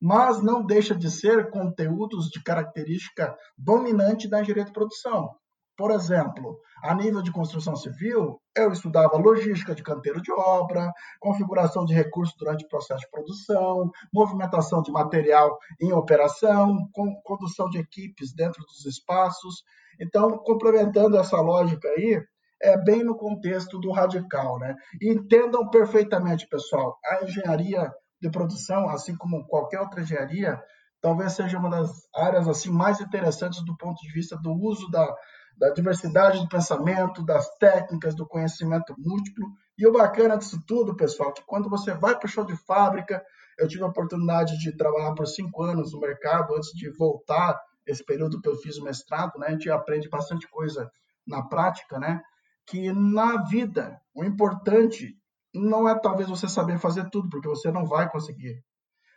mas 0.00 0.42
não 0.42 0.64
deixa 0.64 0.94
de 0.94 1.10
ser 1.10 1.50
conteúdos 1.50 2.28
de 2.28 2.42
característica 2.42 3.36
dominante 3.56 4.28
da 4.28 4.40
engenharia 4.40 4.64
de 4.64 4.72
produção. 4.72 5.30
Por 5.76 5.90
exemplo, 5.90 6.60
a 6.84 6.94
nível 6.94 7.20
de 7.20 7.32
construção 7.32 7.74
civil, 7.74 8.40
eu 8.56 8.70
estudava 8.70 9.16
logística 9.16 9.74
de 9.74 9.82
canteiro 9.82 10.22
de 10.22 10.30
obra, 10.32 10.92
configuração 11.18 11.84
de 11.84 11.92
recursos 11.92 12.36
durante 12.38 12.64
o 12.64 12.68
processo 12.68 13.00
de 13.00 13.10
produção, 13.10 13.90
movimentação 14.12 14.82
de 14.82 14.92
material 14.92 15.58
em 15.80 15.92
operação, 15.92 16.88
condução 17.24 17.68
de 17.70 17.78
equipes 17.78 18.32
dentro 18.32 18.62
dos 18.64 18.86
espaços. 18.86 19.64
Então, 20.00 20.38
complementando 20.38 21.16
essa 21.16 21.40
lógica 21.40 21.88
aí, 21.88 22.22
é 22.62 22.80
bem 22.80 23.02
no 23.02 23.16
contexto 23.16 23.78
do 23.80 23.90
radical, 23.90 24.58
né? 24.60 24.76
Entendam 25.02 25.68
perfeitamente, 25.68 26.48
pessoal, 26.48 26.96
a 27.04 27.24
engenharia 27.24 27.92
de 28.24 28.30
produção, 28.30 28.88
assim 28.88 29.14
como 29.14 29.46
qualquer 29.46 29.80
outra 29.80 30.00
engenharia, 30.00 30.58
talvez 31.00 31.34
seja 31.34 31.58
uma 31.58 31.68
das 31.68 31.90
áreas 32.14 32.48
assim 32.48 32.70
mais 32.70 33.00
interessantes 33.00 33.62
do 33.62 33.76
ponto 33.76 34.00
de 34.00 34.10
vista 34.12 34.36
do 34.36 34.52
uso 34.52 34.90
da 34.90 35.14
da 35.56 35.70
diversidade 35.70 36.40
de 36.40 36.48
pensamento, 36.48 37.24
das 37.24 37.48
técnicas, 37.58 38.16
do 38.16 38.26
conhecimento 38.26 38.92
múltiplo. 38.98 39.46
E 39.78 39.86
o 39.86 39.92
bacana 39.92 40.36
disso 40.36 40.60
tudo, 40.66 40.96
pessoal, 40.96 41.32
que 41.32 41.44
quando 41.46 41.70
você 41.70 41.94
vai 41.94 42.18
para 42.18 42.26
o 42.26 42.28
show 42.28 42.44
de 42.44 42.56
fábrica, 42.56 43.24
eu 43.56 43.68
tive 43.68 43.84
a 43.84 43.86
oportunidade 43.86 44.58
de 44.58 44.76
trabalhar 44.76 45.14
por 45.14 45.28
cinco 45.28 45.62
anos 45.62 45.92
no 45.92 46.00
mercado 46.00 46.56
antes 46.56 46.70
de 46.72 46.90
voltar 46.90 47.56
esse 47.86 48.04
período 48.04 48.40
que 48.40 48.48
eu 48.48 48.56
fiz 48.56 48.78
o 48.78 48.82
mestrado, 48.82 49.38
né? 49.38 49.46
A 49.46 49.50
gente 49.52 49.70
aprende 49.70 50.08
bastante 50.08 50.48
coisa 50.48 50.90
na 51.24 51.40
prática, 51.42 52.00
né? 52.00 52.20
Que 52.66 52.92
na 52.92 53.44
vida 53.44 54.00
o 54.12 54.24
importante 54.24 55.16
não 55.54 55.88
é 55.88 55.98
talvez 55.98 56.28
você 56.28 56.48
saber 56.48 56.78
fazer 56.78 57.08
tudo, 57.10 57.28
porque 57.28 57.48
você 57.48 57.70
não 57.70 57.86
vai 57.86 58.10
conseguir. 58.10 58.62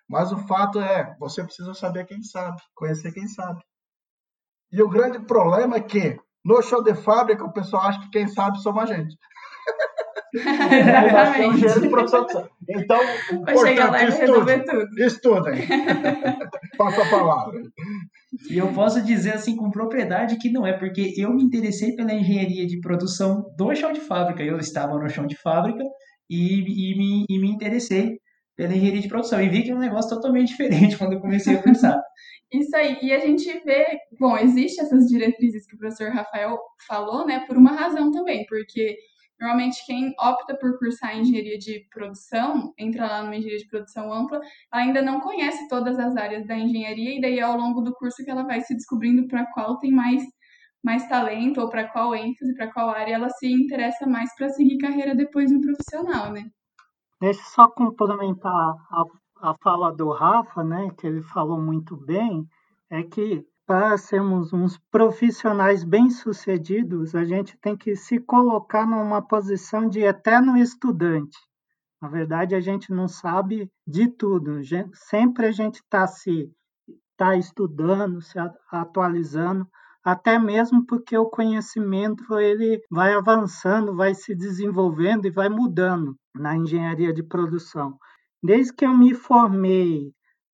Mas 0.07 0.31
o 0.31 0.37
fato 0.37 0.79
é, 0.79 1.15
você 1.19 1.43
precisa 1.43 1.73
saber 1.73 2.05
quem 2.05 2.21
sabe, 2.23 2.61
conhecer 2.73 3.11
quem 3.11 3.27
sabe. 3.27 3.61
E 4.71 4.81
o 4.81 4.89
grande 4.89 5.19
problema 5.19 5.77
é 5.77 5.81
que 5.81 6.19
no 6.45 6.61
show 6.61 6.81
de 6.81 6.95
fábrica, 6.95 7.43
o 7.43 7.51
pessoal 7.51 7.83
acha 7.83 7.99
que 7.99 8.09
quem 8.09 8.27
sabe 8.27 8.61
somos 8.61 8.83
a 8.83 8.85
gente. 8.85 9.17
Exatamente. 10.33 11.65
Então, 12.69 12.99
o 12.99 13.65
importante, 13.65 14.11
estudem. 14.11 14.63
Estudem. 15.05 15.67
Passa 16.77 17.01
a 17.01 17.09
palavra. 17.09 17.61
E 18.49 18.57
eu 18.57 18.73
posso 18.73 19.01
dizer 19.01 19.35
assim 19.35 19.55
com 19.55 19.71
propriedade 19.71 20.37
que 20.37 20.51
não 20.51 20.67
é, 20.67 20.73
porque 20.73 21.13
eu 21.17 21.33
me 21.33 21.41
interessei 21.41 21.95
pela 21.95 22.11
engenharia 22.11 22.67
de 22.67 22.81
produção 22.81 23.45
do 23.57 23.73
chão 23.73 23.93
de 23.93 24.01
fábrica. 24.01 24.43
Eu 24.43 24.57
estava 24.57 24.99
no 24.99 25.09
chão 25.09 25.25
de 25.25 25.37
fábrica 25.37 25.81
e, 26.29 26.91
e, 26.91 26.97
me, 26.97 27.25
e 27.29 27.39
me 27.39 27.49
interessei 27.49 28.19
pela 28.55 28.75
engenharia 28.75 29.01
de 29.01 29.07
produção. 29.07 29.41
E 29.41 29.49
vi 29.49 29.63
que 29.63 29.71
é 29.71 29.75
um 29.75 29.79
negócio 29.79 30.09
totalmente 30.09 30.49
diferente 30.57 30.97
quando 30.97 31.13
eu 31.13 31.21
comecei 31.21 31.55
a 31.55 31.61
pensar. 31.61 32.01
Isso 32.51 32.75
aí. 32.75 32.97
E 33.01 33.13
a 33.13 33.19
gente 33.19 33.45
vê, 33.63 33.85
bom, 34.19 34.37
existem 34.37 34.83
essas 34.83 35.07
diretrizes 35.07 35.67
que 35.67 35.75
o 35.75 35.77
professor 35.77 36.11
Rafael 36.11 36.57
falou, 36.87 37.25
né, 37.25 37.41
por 37.45 37.57
uma 37.57 37.71
razão 37.71 38.11
também, 38.11 38.45
porque 38.47 38.97
normalmente 39.39 39.85
quem 39.85 40.15
opta 40.19 40.55
por 40.57 40.79
cursar 40.79 41.15
engenharia 41.17 41.57
de 41.57 41.85
produção, 41.91 42.73
entra 42.77 43.05
lá 43.05 43.21
numa 43.21 43.35
engenharia 43.35 43.59
de 43.59 43.69
produção 43.69 44.11
ampla, 44.11 44.41
ainda 44.71 45.01
não 45.01 45.19
conhece 45.19 45.67
todas 45.67 45.99
as 45.99 46.15
áreas 46.15 46.47
da 46.47 46.57
engenharia 46.57 47.17
e 47.17 47.21
daí 47.21 47.37
é 47.37 47.43
ao 47.43 47.57
longo 47.57 47.81
do 47.81 47.93
curso 47.93 48.23
que 48.23 48.31
ela 48.31 48.43
vai 48.43 48.61
se 48.61 48.73
descobrindo 48.73 49.27
para 49.27 49.45
qual 49.51 49.77
tem 49.77 49.91
mais 49.91 50.23
mais 50.87 51.07
talento 51.07 51.59
ou 51.59 51.69
para 51.69 51.87
qual 51.87 52.15
ênfase, 52.15 52.55
para 52.55 52.71
qual 52.71 52.89
área 52.89 53.15
ela 53.15 53.29
se 53.29 53.47
interessa 53.51 54.07
mais 54.07 54.33
para 54.35 54.49
seguir 54.49 54.77
carreira 54.77 55.13
depois 55.13 55.51
no 55.51 55.61
profissional, 55.61 56.31
né? 56.31 56.49
Deixa 57.19 57.41
eu 57.41 57.45
só 57.45 57.67
complementar 57.67 58.53
a 58.53 59.03
a 59.41 59.53
fala 59.61 59.91
do 59.91 60.09
Rafa, 60.11 60.63
né, 60.63 60.89
que 60.97 61.05
ele 61.05 61.21
falou 61.21 61.59
muito 61.61 61.95
bem, 61.95 62.47
é 62.89 63.03
que 63.03 63.45
para 63.65 63.97
sermos 63.97 64.53
uns 64.53 64.77
profissionais 64.89 65.83
bem-sucedidos, 65.83 67.13
a 67.13 67.25
gente 67.25 67.57
tem 67.57 67.75
que 67.75 67.95
se 67.95 68.17
colocar 68.17 68.87
numa 68.87 69.21
posição 69.21 69.89
de 69.89 69.99
eterno 69.99 70.57
estudante. 70.57 71.37
Na 72.01 72.07
verdade, 72.07 72.55
a 72.55 72.61
gente 72.61 72.93
não 72.93 73.09
sabe 73.09 73.69
de 73.85 74.07
tudo. 74.07 74.61
Sempre 74.93 75.47
a 75.47 75.51
gente 75.51 75.75
está 75.75 76.07
se 76.07 76.49
tá 77.17 77.35
estudando, 77.35 78.21
se 78.21 78.37
atualizando, 78.71 79.67
até 80.07 80.39
mesmo 80.39 80.85
porque 80.85 81.17
o 81.17 81.29
conhecimento 81.29 82.39
ele 82.39 82.81
vai 82.89 83.13
avançando, 83.13 83.93
vai 83.93 84.15
se 84.15 84.33
desenvolvendo 84.33 85.25
e 85.25 85.29
vai 85.29 85.49
mudando 85.49 86.15
na 86.33 86.55
engenharia 86.55 87.11
de 87.11 87.21
produção. 87.21 87.97
Desde 88.41 88.73
que 88.73 88.85
eu 88.85 88.97
me 88.97 89.13
formei 89.13 90.13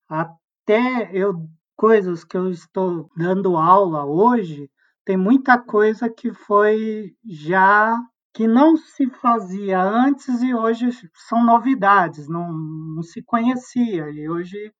até 0.09 1.11
eu 1.13 1.47
coisas 1.77 2.23
que 2.23 2.35
eu 2.35 2.49
estou 2.49 3.07
dando 3.15 3.55
aula 3.55 4.03
hoje 4.03 4.71
tem 5.05 5.17
muita 5.17 5.59
coisa 5.59 6.09
que 6.09 6.33
foi 6.33 7.11
já 7.23 7.95
que 8.33 8.47
não 8.47 8.75
se 8.75 9.07
fazia 9.07 9.83
antes 9.83 10.41
e 10.41 10.55
hoje 10.55 10.89
são 11.29 11.45
novidades, 11.45 12.27
não, 12.27 12.51
não 12.51 13.03
se 13.03 13.21
conhecia 13.21 14.09
e 14.09 14.27
hoje 14.27 14.73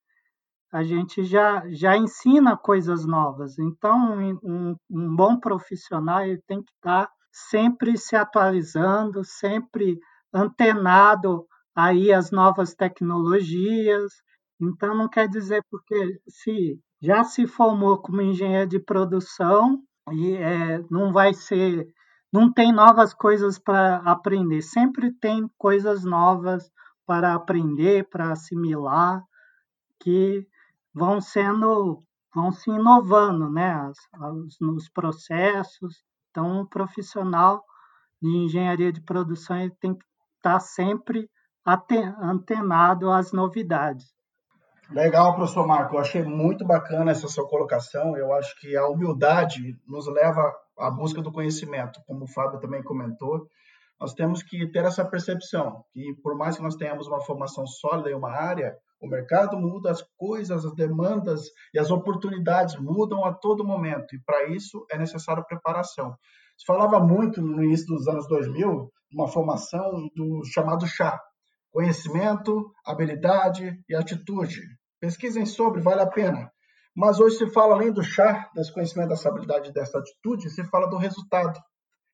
a 0.74 0.82
gente 0.82 1.24
já, 1.24 1.63
já 1.70 1.96
ensina 1.96 2.58
coisas 2.58 3.06
novas. 3.06 3.60
Então, 3.60 4.18
um, 4.44 4.75
um 4.89 5.15
bom 5.15 5.39
profissional 5.39 6.22
ele 6.24 6.42
tem 6.48 6.63
que 6.63 6.72
estar 6.74 7.08
sempre 7.32 7.96
se 7.96 8.15
atualizando, 8.15 9.24
sempre 9.24 10.00
antenado 10.34 11.46
aí 11.75 12.12
as 12.12 12.32
novas 12.32 12.74
tecnologias. 12.74 14.13
Então, 14.60 14.98
não 14.98 15.08
quer 15.08 15.27
dizer 15.27 15.63
porque 15.70 16.20
se 16.27 16.80
já 17.00 17.24
se 17.24 17.46
formou 17.46 18.01
como 18.01 18.20
engenheiro 18.24 18.68
de 18.68 18.80
produção 18.80 19.80
e 20.12 20.36
é, 20.38 20.84
não 20.89 21.13
vai 21.13 21.36
ser, 21.36 21.86
não 22.32 22.51
tem 22.51 22.72
novas 22.74 23.13
coisas 23.13 23.60
para 23.60 23.98
aprender. 23.98 24.63
Sempre 24.63 25.13
tem 25.13 25.48
coisas 25.56 26.03
novas 26.03 26.68
para 27.06 27.36
aprender, 27.36 28.10
para 28.10 28.32
assimilar, 28.32 29.22
que 30.00 30.48
vão 30.94 31.20
sendo, 31.20 32.04
vão 32.34 32.52
se 32.52 32.70
inovando, 32.70 33.50
né, 33.50 33.92
nos 34.62 34.90
processos. 34.90 36.04
Então, 36.30 36.62
um 36.62 36.66
profissional 36.66 37.64
de 38.22 38.30
engenharia 38.30 38.92
de 38.92 39.02
produção 39.02 39.58
ele 39.58 39.76
tem 39.80 39.94
que 39.94 40.06
estar 40.38 40.60
sempre 40.60 41.30
antenado 42.22 43.10
às 43.10 43.32
novidades. 43.32 44.14
Legal, 44.90 45.36
professor 45.36 45.66
Marco. 45.66 45.96
Eu 45.96 46.00
achei 46.00 46.24
muito 46.24 46.66
bacana 46.66 47.12
essa 47.12 47.28
sua 47.28 47.48
colocação. 47.48 48.18
Eu 48.18 48.34
acho 48.34 48.60
que 48.60 48.76
a 48.76 48.88
humildade 48.88 49.80
nos 49.88 50.08
leva 50.08 50.54
à 50.78 50.92
busca 50.92 51.22
do 51.22 51.32
conhecimento, 51.32 52.02
como 52.06 52.26
o 52.26 52.28
Fábio 52.28 52.60
também 52.60 52.84
comentou. 52.84 53.48
Nós 54.00 54.14
temos 54.14 54.44
que 54.44 54.68
ter 54.68 54.84
essa 54.84 55.06
percepção 55.06 55.84
que, 55.94 56.14
por 56.22 56.36
mais 56.36 56.58
que 56.58 56.64
nós 56.64 56.76
tenhamos 56.76 57.08
uma 57.08 57.22
formação 57.22 57.66
sólida 57.66 58.12
em 58.12 58.16
uma 58.16 58.32
área, 58.32 58.76
o 59.03 59.07
mercado 59.10 59.60
muda, 59.60 59.91
as 59.91 60.01
coisas, 60.17 60.65
as 60.65 60.74
demandas 60.75 61.41
e 61.74 61.79
as 61.79 61.91
oportunidades 61.91 62.79
mudam 62.79 63.25
a 63.25 63.33
todo 63.33 63.65
momento. 63.65 64.15
E 64.15 64.19
para 64.24 64.48
isso 64.48 64.86
é 64.89 64.98
necessária 64.98 65.43
preparação. 65.43 66.15
Se 66.57 66.65
falava 66.65 67.01
muito 67.01 67.41
no 67.41 67.62
início 67.62 67.88
dos 67.88 68.07
anos 68.07 68.25
2000, 68.29 68.89
uma 69.13 69.27
formação 69.27 70.10
do 70.15 70.41
chamado 70.45 70.88
chá, 70.88 71.22
conhecimento, 71.69 72.72
habilidade 72.86 73.77
e 73.89 73.93
atitude. 73.93 74.62
Pesquisem 75.01 75.45
sobre, 75.45 75.81
vale 75.81 76.01
a 76.01 76.07
pena. 76.07 76.50
Mas 76.95 77.19
hoje 77.19 77.38
se 77.39 77.50
fala 77.51 77.75
além 77.75 77.91
do 77.91 78.03
chá, 78.03 78.50
desse 78.55 78.74
conhecimento, 78.74 79.10
dessa 79.10 79.27
habilidade 79.27 79.74
dessa 79.74 80.00
atitude, 80.00 80.50
se 80.50 80.63
fala 80.69 80.88
do 80.88 80.95
resultado. 80.95 81.60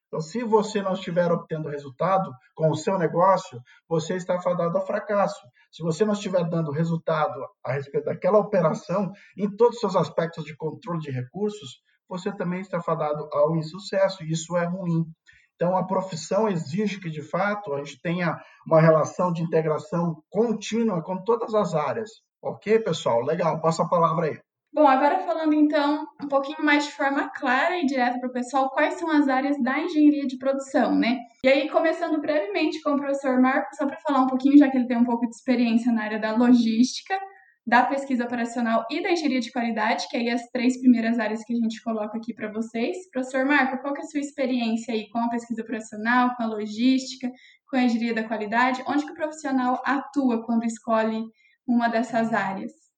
Então, 0.10 0.20
se 0.20 0.44
você 0.44 0.82
não 0.82 0.94
estiver 0.94 1.32
obtendo 1.32 1.70
resultado 1.70 2.32
com 2.56 2.72
o 2.72 2.76
seu 2.76 2.98
negócio, 2.98 3.62
você 3.88 4.16
está 4.16 4.42
fadado 4.42 4.76
ao 4.76 4.86
fracasso. 4.86 5.40
Se 5.72 5.84
você 5.84 6.04
não 6.04 6.14
estiver 6.14 6.44
dando 6.50 6.72
resultado 6.72 7.48
a 7.64 7.74
respeito 7.74 8.06
daquela 8.06 8.40
operação, 8.40 9.12
em 9.38 9.48
todos 9.56 9.76
os 9.76 9.82
seus 9.82 9.96
aspectos 9.96 10.44
de 10.44 10.56
controle 10.56 11.00
de 11.00 11.12
recursos, 11.12 11.82
você 12.10 12.36
também 12.36 12.60
está 12.60 12.82
fadado 12.82 13.30
ao 13.32 13.56
insucesso, 13.56 14.24
e 14.24 14.32
isso 14.32 14.58
é 14.58 14.66
ruim. 14.66 15.06
Então, 15.54 15.78
a 15.78 15.86
profissão 15.86 16.50
exige 16.50 17.00
que, 17.00 17.10
de 17.10 17.22
fato, 17.22 17.74
a 17.76 17.78
gente 17.78 18.02
tenha 18.02 18.36
uma 18.66 18.82
relação 18.82 19.32
de 19.32 19.44
integração 19.44 20.24
contínua 20.28 21.04
com 21.04 21.24
todas 21.24 21.54
as 21.54 21.76
áreas. 21.76 22.10
Ok, 22.42 22.80
pessoal? 22.80 23.22
Legal, 23.22 23.62
passa 23.62 23.84
a 23.84 23.88
palavra 23.88 24.26
aí. 24.26 24.40
Bom, 24.72 24.88
agora 24.88 25.26
falando 25.26 25.54
então 25.54 26.06
um 26.24 26.28
pouquinho 26.28 26.64
mais 26.64 26.86
de 26.86 26.92
forma 26.92 27.30
clara 27.30 27.80
e 27.80 27.86
direta 27.86 28.20
para 28.20 28.30
o 28.30 28.32
pessoal, 28.32 28.70
quais 28.70 28.94
são 28.96 29.10
as 29.10 29.28
áreas 29.28 29.62
da 29.64 29.80
engenharia 29.80 30.28
de 30.28 30.38
produção, 30.38 30.96
né? 30.96 31.18
E 31.44 31.48
aí, 31.48 31.70
começando 31.70 32.22
brevemente 32.22 32.80
com 32.82 32.92
o 32.92 32.98
professor 32.98 33.42
Marco, 33.42 33.76
só 33.76 33.88
para 33.88 34.00
falar 34.02 34.22
um 34.22 34.28
pouquinho, 34.28 34.58
já 34.58 34.70
que 34.70 34.78
ele 34.78 34.88
tem 34.88 34.98
um 34.98 35.06
pouco 35.06 35.28
de 35.28 35.36
experiência 35.36 35.92
na 35.92 36.04
área 36.04 36.20
da 36.20 36.36
logística, 36.36 37.20
da 37.66 37.84
pesquisa 37.86 38.26
operacional 38.26 38.86
e 38.92 39.02
da 39.02 39.12
engenharia 39.12 39.40
de 39.40 39.52
qualidade, 39.52 40.08
que 40.08 40.18
é 40.18 40.20
aí 40.22 40.30
as 40.30 40.48
três 40.52 40.80
primeiras 40.80 41.20
áreas 41.20 41.44
que 41.44 41.54
a 41.54 41.58
gente 41.58 41.82
coloca 41.84 42.18
aqui 42.18 42.34
para 42.34 42.52
vocês. 42.52 43.10
Professor 43.12 43.46
Marco, 43.46 43.82
qual 43.82 43.96
é 43.96 44.00
a 44.00 44.04
sua 44.04 44.20
experiência 44.20 44.94
aí 44.94 45.10
com 45.10 45.20
a 45.20 45.30
pesquisa 45.30 45.62
operacional, 45.64 46.36
com 46.36 46.44
a 46.44 46.48
logística, 46.48 47.32
com 47.70 47.76
a 47.78 47.84
engenharia 47.84 48.14
da 48.14 48.24
qualidade? 48.24 48.84
Onde 48.88 49.06
que 49.06 49.12
o 49.12 49.16
profissional 49.16 49.82
atua 49.86 50.46
quando 50.46 50.64
escolhe 50.64 51.24
uma 51.68 51.88
dessas 51.88 52.34
áreas? 52.34 52.89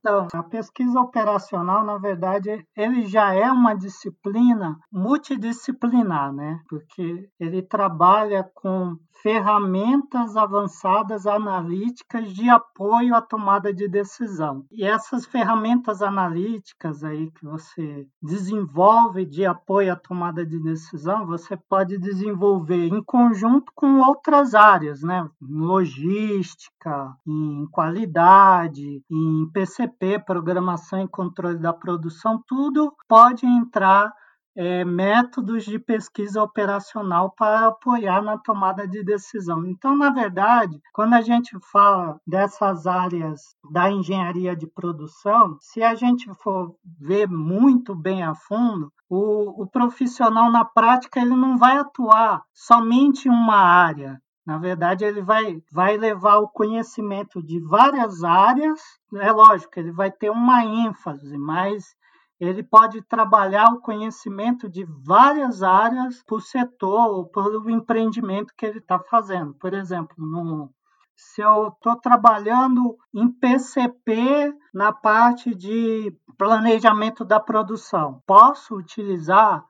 Então, 0.00 0.28
a 0.32 0.42
pesquisa 0.42 0.98
operacional, 0.98 1.84
na 1.84 1.98
verdade, 1.98 2.66
ele 2.74 3.06
já 3.06 3.34
é 3.34 3.50
uma 3.52 3.74
disciplina 3.74 4.78
multidisciplinar, 4.90 6.32
né? 6.32 6.58
Porque 6.68 7.28
ele 7.38 7.60
trabalha 7.62 8.42
com 8.54 8.96
ferramentas 9.22 10.36
avançadas 10.36 11.26
analíticas 11.26 12.32
de 12.32 12.48
apoio 12.48 13.14
à 13.14 13.20
tomada 13.20 13.72
de 13.72 13.86
decisão. 13.88 14.64
E 14.70 14.84
essas 14.84 15.26
ferramentas 15.26 16.00
analíticas 16.00 17.04
aí 17.04 17.30
que 17.30 17.44
você 17.44 18.06
desenvolve 18.22 19.26
de 19.26 19.44
apoio 19.44 19.92
à 19.92 19.96
tomada 19.96 20.44
de 20.44 20.58
decisão, 20.58 21.26
você 21.26 21.56
pode 21.56 21.98
desenvolver 21.98 22.86
em 22.86 23.02
conjunto 23.02 23.70
com 23.74 23.98
outras 24.00 24.54
áreas, 24.54 25.02
né? 25.02 25.28
Logística, 25.40 27.14
em 27.26 27.66
qualidade, 27.70 29.02
em 29.10 29.50
PCP, 29.52 29.89
programação 30.24 31.02
e 31.02 31.08
controle 31.08 31.58
da 31.58 31.72
produção, 31.72 32.42
tudo 32.46 32.94
pode 33.08 33.46
entrar 33.46 34.12
é, 34.56 34.84
métodos 34.84 35.64
de 35.64 35.78
pesquisa 35.78 36.42
operacional 36.42 37.30
para 37.30 37.68
apoiar 37.68 38.22
na 38.22 38.36
tomada 38.36 38.86
de 38.86 39.02
decisão. 39.02 39.64
Então, 39.64 39.96
na 39.96 40.10
verdade, 40.10 40.80
quando 40.92 41.14
a 41.14 41.20
gente 41.20 41.56
fala 41.72 42.20
dessas 42.26 42.86
áreas 42.86 43.40
da 43.70 43.90
engenharia 43.90 44.56
de 44.56 44.66
produção, 44.66 45.56
se 45.60 45.82
a 45.82 45.94
gente 45.94 46.30
for 46.42 46.74
ver 46.98 47.28
muito 47.28 47.94
bem 47.94 48.22
a 48.22 48.34
fundo, 48.34 48.92
o, 49.08 49.62
o 49.62 49.66
profissional 49.66 50.50
na 50.50 50.64
prática 50.64 51.20
ele 51.20 51.34
não 51.34 51.56
vai 51.56 51.76
atuar 51.78 52.42
somente 52.52 53.28
em 53.28 53.30
uma 53.30 53.56
área, 53.56 54.20
na 54.46 54.58
verdade, 54.58 55.04
ele 55.04 55.22
vai, 55.22 55.62
vai 55.70 55.96
levar 55.96 56.38
o 56.38 56.48
conhecimento 56.48 57.42
de 57.42 57.60
várias 57.60 58.24
áreas. 58.24 58.80
É 59.14 59.30
lógico, 59.30 59.78
ele 59.78 59.92
vai 59.92 60.10
ter 60.10 60.30
uma 60.30 60.64
ênfase, 60.64 61.36
mas 61.36 61.94
ele 62.38 62.62
pode 62.62 63.02
trabalhar 63.02 63.66
o 63.66 63.80
conhecimento 63.80 64.68
de 64.68 64.84
várias 65.04 65.62
áreas 65.62 66.22
por 66.26 66.40
setor 66.40 67.08
ou 67.10 67.26
pelo 67.26 67.68
empreendimento 67.68 68.54
que 68.56 68.64
ele 68.64 68.78
está 68.78 68.98
fazendo. 68.98 69.52
Por 69.54 69.74
exemplo, 69.74 70.16
no, 70.18 70.70
se 71.14 71.42
eu 71.42 71.68
estou 71.68 71.96
trabalhando 71.96 72.96
em 73.14 73.30
PCP 73.30 74.54
na 74.72 74.90
parte 74.90 75.54
de 75.54 76.16
planejamento 76.38 77.26
da 77.26 77.38
produção, 77.38 78.22
posso 78.26 78.74
utilizar 78.74 79.62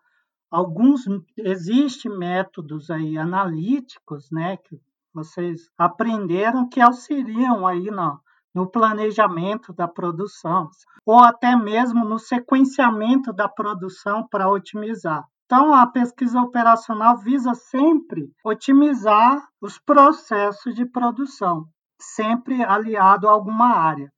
alguns 0.50 1.02
existem 1.36 2.10
métodos 2.10 2.90
aí 2.90 3.16
analíticos, 3.16 4.30
né, 4.30 4.56
que 4.56 4.80
vocês 5.12 5.68
aprenderam 5.76 6.68
que 6.68 6.80
auxiliam 6.80 7.66
aí 7.66 7.90
na, 7.90 8.18
no 8.54 8.68
planejamento 8.68 9.72
da 9.72 9.86
produção, 9.86 10.68
ou 11.04 11.18
até 11.18 11.56
mesmo 11.56 12.04
no 12.04 12.18
sequenciamento 12.18 13.32
da 13.32 13.48
produção 13.48 14.26
para 14.28 14.48
otimizar. 14.48 15.24
Então, 15.46 15.74
a 15.74 15.84
pesquisa 15.86 16.40
operacional 16.40 17.18
visa 17.18 17.54
sempre 17.54 18.30
otimizar 18.44 19.48
os 19.60 19.78
processos 19.78 20.74
de 20.76 20.86
produção, 20.86 21.66
sempre 21.98 22.62
aliado 22.62 23.28
a 23.28 23.32
alguma 23.32 23.66
área. 23.66 24.12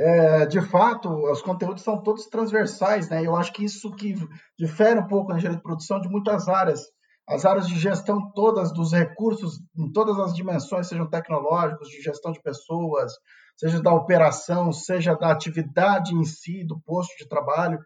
É, 0.00 0.46
de 0.46 0.60
fato, 0.60 1.08
os 1.28 1.42
conteúdos 1.42 1.82
são 1.82 2.00
todos 2.00 2.26
transversais, 2.26 3.08
né? 3.10 3.26
Eu 3.26 3.34
acho 3.34 3.52
que 3.52 3.64
isso 3.64 3.90
que 3.90 4.14
difere 4.56 5.00
um 5.00 5.08
pouco 5.08 5.30
na 5.30 5.38
engenharia 5.38 5.56
de 5.56 5.62
produção 5.62 6.00
de 6.00 6.08
muitas 6.08 6.46
áreas. 6.46 6.82
As 7.28 7.44
áreas 7.44 7.66
de 7.66 7.76
gestão 7.76 8.30
todas 8.32 8.72
dos 8.72 8.92
recursos, 8.92 9.58
em 9.76 9.90
todas 9.92 10.16
as 10.20 10.32
dimensões, 10.32 10.86
sejam 10.86 11.10
tecnológicos, 11.10 11.88
de 11.88 12.00
gestão 12.00 12.30
de 12.30 12.40
pessoas, 12.40 13.12
seja 13.56 13.82
da 13.82 13.92
operação, 13.92 14.72
seja 14.72 15.16
da 15.16 15.32
atividade 15.32 16.14
em 16.14 16.24
si, 16.24 16.64
do 16.64 16.80
posto 16.86 17.16
de 17.18 17.28
trabalho. 17.28 17.80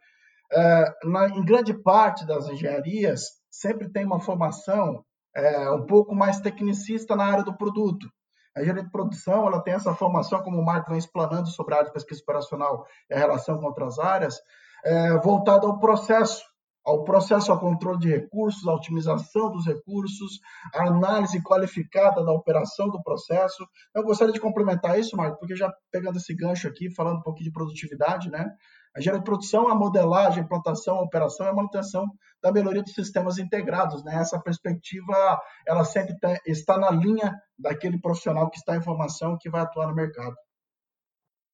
É, 0.53 0.94
na, 1.05 1.29
em 1.31 1.42
grande 1.42 1.72
parte 1.72 2.27
das 2.27 2.46
engenharias, 2.46 3.22
sempre 3.51 3.90
tem 3.90 4.05
uma 4.05 4.20
formação 4.20 5.03
é, 5.35 5.70
um 5.70 5.87
pouco 5.87 6.14
mais 6.14 6.40
tecnicista 6.40 7.16
na 7.16 7.25
área 7.25 7.42
do 7.42 7.57
produto. 7.57 8.07
A 8.55 8.61
engenharia 8.61 8.85
de 8.85 8.91
produção 8.91 9.47
ela 9.47 9.62
tem 9.62 9.75
essa 9.75 9.95
formação, 9.95 10.43
como 10.43 10.59
o 10.59 10.65
Marco 10.65 10.91
vem 10.91 10.99
explanando 10.99 11.49
sobre 11.49 11.75
a 11.75 11.79
área 11.79 11.88
de 11.88 11.95
pesquisa 11.95 12.21
operacional 12.23 12.87
e 13.11 13.15
a 13.15 13.19
relação 13.19 13.59
com 13.59 13.67
outras 13.67 13.99
áreas, 13.99 14.38
é, 14.85 15.19
voltada 15.19 15.67
ao 15.67 15.79
processo, 15.79 16.45
ao 16.85 17.05
processo 17.05 17.53
ao 17.53 17.61
controle 17.61 17.99
de 17.99 18.09
recursos, 18.09 18.67
à 18.67 18.75
otimização 18.75 19.51
dos 19.51 19.67
recursos, 19.67 20.41
à 20.75 20.88
análise 20.88 21.43
qualificada 21.43 22.25
da 22.25 22.33
operação 22.33 22.88
do 22.88 23.03
processo. 23.03 23.67
Eu 23.95 24.03
gostaria 24.03 24.33
de 24.35 24.41
complementar 24.41 24.99
isso, 24.99 25.17
Marco, 25.17 25.38
porque 25.38 25.55
já 25.55 25.73
pegando 25.91 26.19
esse 26.19 26.35
gancho 26.35 26.69
aqui, 26.69 26.91
falando 26.95 27.19
um 27.19 27.23
pouquinho 27.23 27.47
de 27.47 27.53
produtividade, 27.53 28.31
né? 28.31 28.51
A 28.94 29.00
engenharia 29.00 29.20
de 29.20 29.24
produção, 29.24 29.68
a 29.68 29.74
modelagem, 29.74 30.40
a 30.40 30.44
implantação, 30.44 30.96
a 30.96 31.02
operação 31.02 31.46
e 31.46 31.48
a 31.48 31.55
manutenção 31.55 32.07
da 32.42 32.52
melhoria 32.52 32.83
dos 32.83 32.92
sistemas 32.92 33.38
integrados. 33.38 34.05
Né? 34.05 34.14
Essa 34.16 34.40
perspectiva, 34.40 35.40
ela 35.66 35.85
sempre 35.85 36.18
tá, 36.18 36.38
está 36.46 36.78
na 36.78 36.90
linha 36.90 37.35
daquele 37.59 37.98
profissional 37.98 38.50
que 38.50 38.59
está 38.59 38.76
em 38.76 38.83
formação, 38.83 39.38
que 39.40 39.48
vai 39.48 39.62
atuar 39.62 39.88
no 39.88 39.94
mercado. 39.94 40.37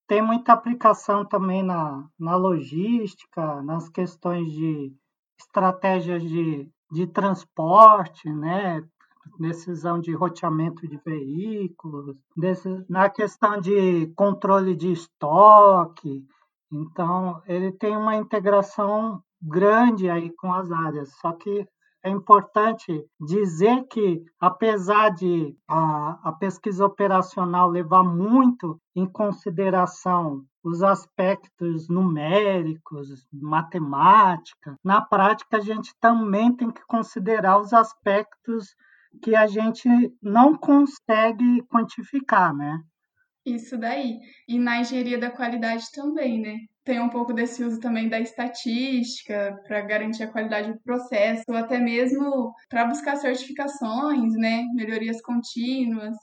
Tem 0.09 0.23
muita 0.23 0.53
aplicação 0.53 1.25
também 1.25 1.63
na, 1.63 2.09
na 2.19 2.35
logística, 2.35 3.63
nas 3.63 3.89
questões 3.89 4.51
de 4.51 4.93
estratégias 5.39 6.23
de, 6.23 6.69
de 6.91 7.07
transporte, 7.07 8.33
né? 8.33 8.83
decisão 9.39 10.01
de 10.01 10.13
roteamento 10.15 10.87
de 10.89 10.97
veículos, 11.05 12.17
desse, 12.37 12.69
na 12.89 13.11
questão 13.11 13.61
de 13.61 14.07
controle 14.17 14.75
de 14.75 14.93
estoque. 14.93 16.25
Então, 16.71 17.43
ele 17.47 17.73
tem 17.73 17.97
uma 17.97 18.17
integração 18.17 19.23
grande 19.41 20.11
aí 20.11 20.31
com 20.37 20.53
as 20.53 20.71
áreas, 20.71 21.13
só 21.21 21.33
que 21.33 21.67
é 22.03 22.11
importante 22.11 23.05
dizer 23.21 23.85
que, 23.89 24.23
apesar 24.41 25.11
de 25.11 25.57
a, 25.69 26.29
a, 26.29 26.33
pesquisa 26.33 26.87
operacional 26.87 27.69
levar 27.69 28.05
muito 28.05 28.81
em 28.95 29.07
consideração 29.07 30.45
os 30.63 30.83
aspectos 30.83 31.89
numéricos, 31.89 33.09
matemática, 33.33 34.77
na 34.85 35.01
prática 35.01 35.57
a 35.57 35.61
gente 35.61 35.93
também 36.01 36.55
tem 36.55 36.71
que 36.71 36.85
considerar 36.87 37.59
os 37.59 37.73
aspectos 37.73 38.75
que 39.23 39.35
a 39.35 39.47
gente 39.47 39.89
não 40.23 40.55
consegue 40.55 41.63
quantificar, 41.69 42.55
né? 42.55 42.81
Isso 43.55 43.77
daí. 43.77 44.19
E 44.47 44.59
na 44.59 44.81
engenharia 44.81 45.19
da 45.19 45.31
qualidade 45.31 45.85
também, 45.93 46.41
né? 46.41 46.57
Tem 46.85 47.01
um 47.01 47.09
pouco 47.09 47.33
desse 47.33 47.63
uso 47.63 47.81
também 47.81 48.09
da 48.09 48.19
estatística 48.19 49.59
para 49.67 49.81
garantir 49.83 50.23
a 50.23 50.33
qualidade 50.33 50.73
do 50.73 50.81
processo, 50.81 51.45
ou 51.49 51.57
até 51.57 51.79
mesmo 51.79 52.53
para 52.69 52.87
buscar 52.87 53.17
certificações, 53.17 54.35
né? 54.35 54.65
Melhorias 54.75 55.21
contínuas. 55.21 56.17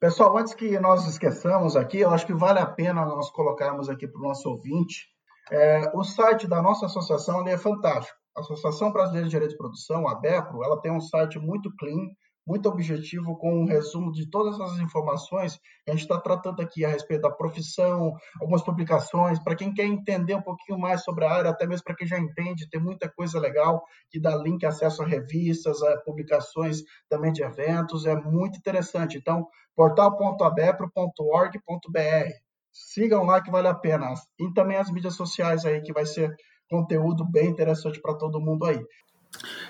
Pessoal, 0.00 0.38
antes 0.38 0.54
que 0.54 0.78
nós 0.78 1.06
esqueçamos 1.08 1.76
aqui, 1.76 1.98
eu 1.98 2.10
acho 2.10 2.26
que 2.26 2.32
vale 2.32 2.60
a 2.60 2.66
pena 2.66 3.04
nós 3.04 3.30
colocarmos 3.30 3.88
aqui 3.88 4.06
para 4.06 4.20
o 4.20 4.28
nosso 4.28 4.48
ouvinte. 4.48 5.06
É, 5.50 5.90
o 5.94 6.04
site 6.04 6.46
da 6.46 6.62
nossa 6.62 6.86
associação 6.86 7.46
é 7.48 7.56
fantástico. 7.56 8.16
A 8.36 8.40
Associação 8.40 8.92
Brasileira 8.92 9.24
de 9.24 9.28
Engenharia 9.28 9.48
de 9.48 9.56
Produção, 9.56 10.06
a 10.06 10.14
BEPRO, 10.14 10.62
ela 10.62 10.80
tem 10.80 10.92
um 10.92 11.00
site 11.00 11.38
muito 11.40 11.74
clean, 11.76 12.06
muito 12.48 12.66
objetivo 12.66 13.36
com 13.36 13.60
um 13.60 13.66
resumo 13.66 14.10
de 14.10 14.24
todas 14.30 14.58
as 14.58 14.78
informações 14.78 15.58
que 15.84 15.90
a 15.90 15.92
gente 15.92 16.00
está 16.00 16.18
tratando 16.18 16.62
aqui 16.62 16.82
a 16.82 16.88
respeito 16.88 17.20
da 17.20 17.30
profissão, 17.30 18.14
algumas 18.40 18.62
publicações, 18.62 19.38
para 19.38 19.54
quem 19.54 19.74
quer 19.74 19.84
entender 19.84 20.34
um 20.34 20.40
pouquinho 20.40 20.78
mais 20.78 21.04
sobre 21.04 21.26
a 21.26 21.30
área, 21.30 21.50
até 21.50 21.66
mesmo 21.66 21.84
para 21.84 21.94
quem 21.94 22.06
já 22.06 22.18
entende, 22.18 22.66
tem 22.70 22.80
muita 22.80 23.06
coisa 23.06 23.38
legal 23.38 23.84
que 24.10 24.18
dá 24.18 24.34
link, 24.34 24.64
acesso 24.64 25.02
a 25.02 25.06
revistas, 25.06 25.82
a 25.82 25.98
publicações 25.98 26.82
também 27.06 27.34
de 27.34 27.42
eventos, 27.42 28.06
é 28.06 28.16
muito 28.16 28.56
interessante. 28.56 29.18
Então, 29.18 29.46
portal.abepro.org.br. 29.76 32.32
Sigam 32.72 33.24
lá 33.24 33.42
que 33.42 33.50
vale 33.50 33.68
a 33.68 33.74
pena. 33.74 34.14
E 34.40 34.50
também 34.54 34.78
as 34.78 34.90
mídias 34.90 35.14
sociais 35.14 35.66
aí, 35.66 35.82
que 35.82 35.92
vai 35.92 36.06
ser 36.06 36.34
conteúdo 36.70 37.30
bem 37.30 37.48
interessante 37.48 38.00
para 38.00 38.14
todo 38.14 38.40
mundo 38.40 38.64
aí. 38.64 38.82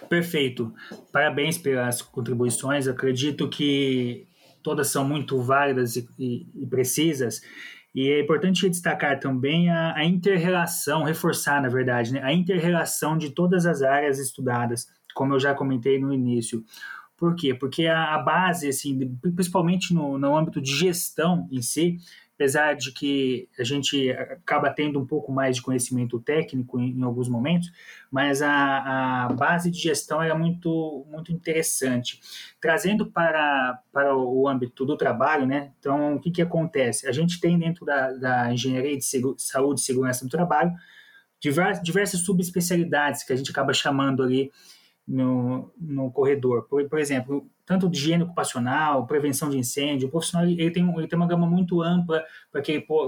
Perfeito. 0.08 0.72
Parabéns 1.12 1.58
pelas 1.58 2.02
contribuições. 2.02 2.88
Acredito 2.88 3.48
que 3.48 4.26
todas 4.62 4.88
são 4.88 5.04
muito 5.04 5.40
válidas 5.42 5.96
e, 5.96 6.08
e, 6.18 6.46
e 6.54 6.66
precisas. 6.66 7.40
E 7.94 8.10
é 8.10 8.20
importante 8.20 8.68
destacar 8.68 9.18
também 9.18 9.70
a, 9.70 9.94
a 9.94 10.04
inter-relação, 10.04 11.02
reforçar, 11.02 11.60
na 11.60 11.68
verdade, 11.68 12.12
né, 12.12 12.22
a 12.22 12.32
inter-relação 12.32 13.16
de 13.16 13.30
todas 13.30 13.66
as 13.66 13.82
áreas 13.82 14.18
estudadas, 14.18 14.86
como 15.14 15.34
eu 15.34 15.40
já 15.40 15.54
comentei 15.54 15.98
no 15.98 16.12
início. 16.12 16.64
Por 17.16 17.34
quê? 17.34 17.54
Porque 17.54 17.86
a, 17.86 18.14
a 18.14 18.18
base, 18.18 18.68
assim, 18.68 19.18
principalmente 19.34 19.92
no, 19.92 20.18
no 20.18 20.36
âmbito 20.36 20.60
de 20.60 20.70
gestão 20.70 21.48
em 21.50 21.60
si, 21.60 21.98
apesar 22.38 22.74
de 22.74 22.92
que 22.92 23.48
a 23.58 23.64
gente 23.64 24.12
acaba 24.12 24.70
tendo 24.70 25.00
um 25.00 25.04
pouco 25.04 25.32
mais 25.32 25.56
de 25.56 25.62
conhecimento 25.62 26.20
técnico 26.20 26.78
em, 26.78 26.96
em 26.96 27.02
alguns 27.02 27.28
momentos, 27.28 27.72
mas 28.08 28.40
a, 28.40 29.24
a, 29.24 29.32
base 29.32 29.72
de 29.72 29.78
gestão 29.80 30.22
é 30.22 30.32
muito, 30.32 31.04
muito 31.10 31.32
interessante. 31.32 32.20
Trazendo 32.60 33.10
para, 33.10 33.82
para 33.92 34.16
o 34.16 34.46
âmbito 34.46 34.86
do 34.86 34.96
trabalho, 34.96 35.46
né? 35.46 35.72
Então, 35.80 36.14
o 36.14 36.20
que, 36.20 36.30
que 36.30 36.40
acontece? 36.40 37.08
A 37.08 37.12
gente 37.12 37.40
tem 37.40 37.58
dentro 37.58 37.84
da, 37.84 38.12
da 38.12 38.52
engenharia 38.54 38.96
de 38.96 39.04
saúde 39.36 39.80
e 39.80 39.84
segurança 39.84 40.24
do 40.24 40.30
trabalho 40.30 40.72
diversas, 41.40 41.82
diversas 41.82 42.20
subespecialidades 42.20 43.24
que 43.24 43.32
a 43.32 43.36
gente 43.36 43.50
acaba 43.50 43.72
chamando 43.72 44.22
ali 44.22 44.52
no, 45.08 45.72
no 45.80 46.12
corredor. 46.12 46.64
Por, 46.68 46.86
por 46.86 46.98
exemplo, 46.98 47.48
tanto 47.64 47.88
de 47.88 47.98
higiene 47.98 48.24
ocupacional, 48.24 49.06
prevenção 49.06 49.48
de 49.48 49.56
incêndio, 49.56 50.08
o 50.08 50.10
profissional 50.10 50.46
ele 50.46 50.70
tem, 50.70 50.86
ele 50.96 51.08
tem 51.08 51.18
uma 51.18 51.26
gama 51.26 51.46
muito 51.46 51.80
ampla 51.80 52.22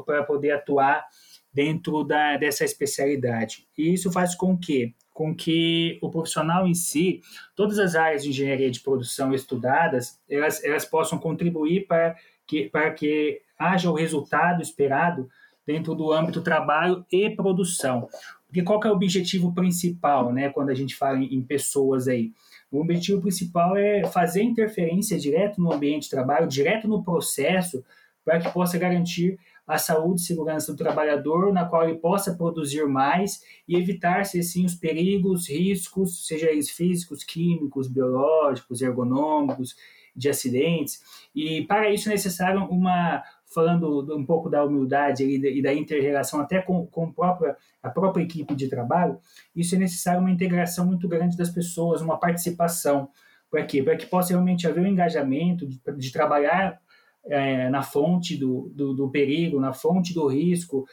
para 0.07 0.25
poder 0.25 0.53
atuar 0.53 1.05
dentro 1.53 2.03
da, 2.03 2.39
dessa 2.39 2.65
especialidade. 2.65 3.67
E 3.77 3.93
isso 3.93 4.11
faz 4.11 4.35
com 4.35 4.57
que, 4.57 4.95
com 5.13 5.35
que 5.35 5.99
o 6.01 6.11
profissional 6.11 6.67
em 6.67 6.75
si, 6.75 7.21
todas 7.55 7.79
as 7.79 7.95
áreas 7.95 8.23
de 8.23 8.31
engenharia 8.31 8.71
de 8.71 8.81
produção 8.81 9.35
estudadas, 9.35 10.19
elas, 10.29 10.65
elas 10.65 10.87
possam 10.87 11.19
contribuir 11.19 11.87
para 11.87 12.17
que, 12.47 12.71
para 12.71 12.91
que 12.93 13.43
haja 13.59 13.91
o 13.91 13.95
resultado 13.95 14.63
esperado 14.63 15.29
dentro 15.67 15.95
do 15.95 16.13
âmbito 16.13 16.41
trabalho 16.41 17.05
e 17.13 17.29
produção. 17.31 18.09
Porque 18.51 18.65
qual 18.65 18.81
é 18.85 18.89
o 18.89 18.95
objetivo 18.95 19.55
principal, 19.55 20.33
né, 20.33 20.51
quando 20.51 20.71
a 20.71 20.75
gente 20.75 20.97
fala 20.97 21.19
em, 21.19 21.37
em 21.37 21.41
pessoas 21.41 22.09
aí? 22.09 22.33
O 22.71 22.81
objetivo 22.81 23.21
principal 23.21 23.77
é 23.77 24.05
fazer 24.05 24.43
interferência 24.43 25.17
direto 25.17 25.61
no 25.61 25.73
ambiente 25.73 26.05
de 26.05 26.11
trabalho, 26.11 26.49
direto 26.49 26.89
no 26.89 27.03
processo, 27.03 27.85
para 28.25 28.41
que 28.41 28.51
possa 28.53 28.77
garantir 28.77 29.39
a 29.67 29.79
saúde 29.79 30.21
e 30.21 30.25
segurança 30.25 30.73
do 30.73 30.79
trabalhador, 30.79 31.53
na 31.53 31.65
qual 31.65 31.89
ele 31.89 31.99
possa 31.99 32.35
produzir 32.35 32.85
mais 32.87 33.41
e 33.69 33.77
evitar-se 33.77 34.41
assim 34.41 34.65
os 34.65 34.75
perigos, 34.75 35.49
riscos, 35.49 36.27
seja 36.27 36.51
eles 36.51 36.71
físicos, 36.71 37.23
químicos, 37.23 37.87
biológicos, 37.87 38.83
ergonômicos, 38.83 39.77
de 40.15 40.29
acidentes. 40.29 41.01
E 41.33 41.63
para 41.63 41.89
isso 41.89 42.09
é 42.09 42.13
necessário 42.13 42.65
uma 42.65 43.23
falando 43.53 44.17
um 44.17 44.25
pouco 44.25 44.49
da 44.49 44.65
humildade 44.65 45.25
e 45.25 45.61
da 45.61 45.75
inter-relação 45.75 46.41
até 46.41 46.63
com, 46.63 46.87
com 46.87 47.05
a, 47.05 47.13
própria, 47.13 47.57
a 47.83 47.91
própria 47.91 48.23
equipe 48.23 48.55
de 48.55 48.69
trabalho, 48.69 49.19
isso 49.55 49.75
é 49.75 49.79
necessário 49.79 50.21
uma 50.21 50.31
integração 50.31 50.87
muito 50.87 51.09
grande 51.09 51.37
das 51.37 51.51
pessoas, 51.51 52.01
uma 52.01 52.19
participação. 52.19 53.11
Para 53.51 53.65
quê? 53.65 53.83
Para 53.83 53.97
que 53.97 54.07
possa 54.07 54.33
realmente 54.33 54.69
haver 54.69 54.81
um 54.81 54.87
engajamento 54.87 55.67
de, 55.67 55.81
de 55.97 56.13
trabalhar 56.13 56.81
é, 57.27 57.69
na 57.69 57.83
fonte 57.83 58.37
do, 58.37 58.71
do, 58.73 58.95
do, 58.95 59.11
perigo, 59.11 59.61
na 59.61 59.73
fonte 59.73 60.15
do 60.15 60.29
risco, 60.29 60.87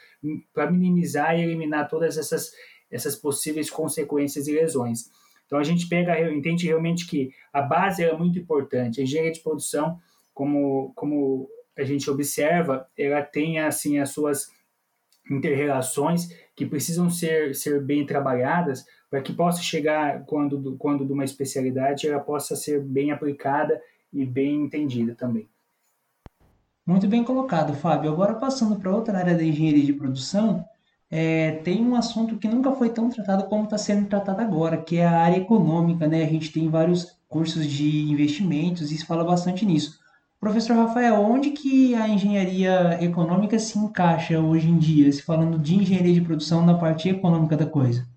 para 0.52 0.70
minimizar 0.70 1.38
e 1.38 1.44
eliminar 1.44 1.88
todas 1.88 2.18
essas, 2.18 2.52
essas 2.90 3.16
possíveis 3.16 3.70
consequências 3.70 4.48
e 4.48 4.52
lesões. 4.52 5.12
Então 5.46 5.60
a 5.60 5.64
gente 5.64 5.88
pega, 5.88 6.20
entende 6.32 6.66
realmente 6.66 7.08
que 7.08 7.30
a 7.54 7.62
base 7.62 8.04
é 8.04 8.18
muito 8.18 8.40
importante. 8.40 9.00
A 9.00 9.04
engenharia 9.04 9.32
de 9.32 9.42
produção, 9.42 10.00
como, 10.34 10.92
como 10.96 11.48
a 11.78 11.84
gente 11.84 12.10
observa, 12.10 12.88
ela 12.98 13.22
tem 13.22 13.60
assim 13.60 14.00
as 14.00 14.10
suas 14.10 14.52
interrelações 15.30 16.30
que 16.56 16.66
precisam 16.66 17.10
ser, 17.10 17.54
ser 17.56 17.82
bem 17.82 18.06
trabalhadas 18.06 18.86
para 19.10 19.22
que 19.22 19.34
possa 19.34 19.62
chegar 19.62 20.26
quando 20.26 20.76
quando 20.78 21.06
de 21.06 21.14
uma 21.14 21.24
especialidade 21.24 22.08
ela 22.08 22.20
possa 22.20 22.56
ser 22.56 22.82
bem 22.82 23.12
aplicada 23.12 23.82
e 24.12 24.26
bem 24.26 24.64
entendida 24.64 25.16
também. 25.16 25.48
Muito 26.86 27.08
bem 27.08 27.24
colocado, 27.24 27.74
Fábio. 27.74 28.12
Agora 28.12 28.36
passando 28.36 28.80
para 28.80 28.96
outra 28.96 29.18
área 29.18 29.36
da 29.36 29.44
engenharia 29.44 29.84
de 29.84 29.94
produção, 29.94 30.66
é, 31.10 31.52
tem 31.64 31.86
um 31.86 31.96
assunto 31.96 32.38
que 32.38 32.48
nunca 32.48 32.72
foi 32.74 32.90
tão 32.90 33.10
tratado 33.10 33.46
como 33.46 33.66
está 33.66 33.78
sendo 33.78 34.08
tratado 34.08 34.42
agora, 34.42 34.78
que 34.78 34.98
é 34.98 35.06
a 35.06 35.20
área 35.20 35.38
econômica, 35.38 36.08
né? 36.08 36.24
A 36.24 36.28
gente 36.28 36.52
tem 36.52 36.70
vários 36.70 37.18
cursos 37.28 37.66
de 37.66 38.10
investimentos 38.10 38.92
e 38.92 38.98
se 38.98 39.06
fala 39.06 39.24
bastante 39.24 39.66
nisso. 39.66 40.00
Professor 40.48 40.78
Rafael, 40.78 41.16
onde 41.16 41.50
que 41.50 41.94
a 41.94 42.08
engenharia 42.08 43.04
econômica 43.04 43.60
se 43.60 43.78
encaixa 43.78 44.40
hoje 44.40 44.70
em 44.70 44.78
dia, 44.78 45.12
se 45.12 45.22
falando 45.22 45.60
de 45.60 45.76
engenharia 45.76 46.14
de 46.14 46.22
produção 46.22 46.66
na 46.66 46.78
parte 46.78 47.10
econômica 47.10 47.58
da 47.58 47.66
coisa? 47.66 48.08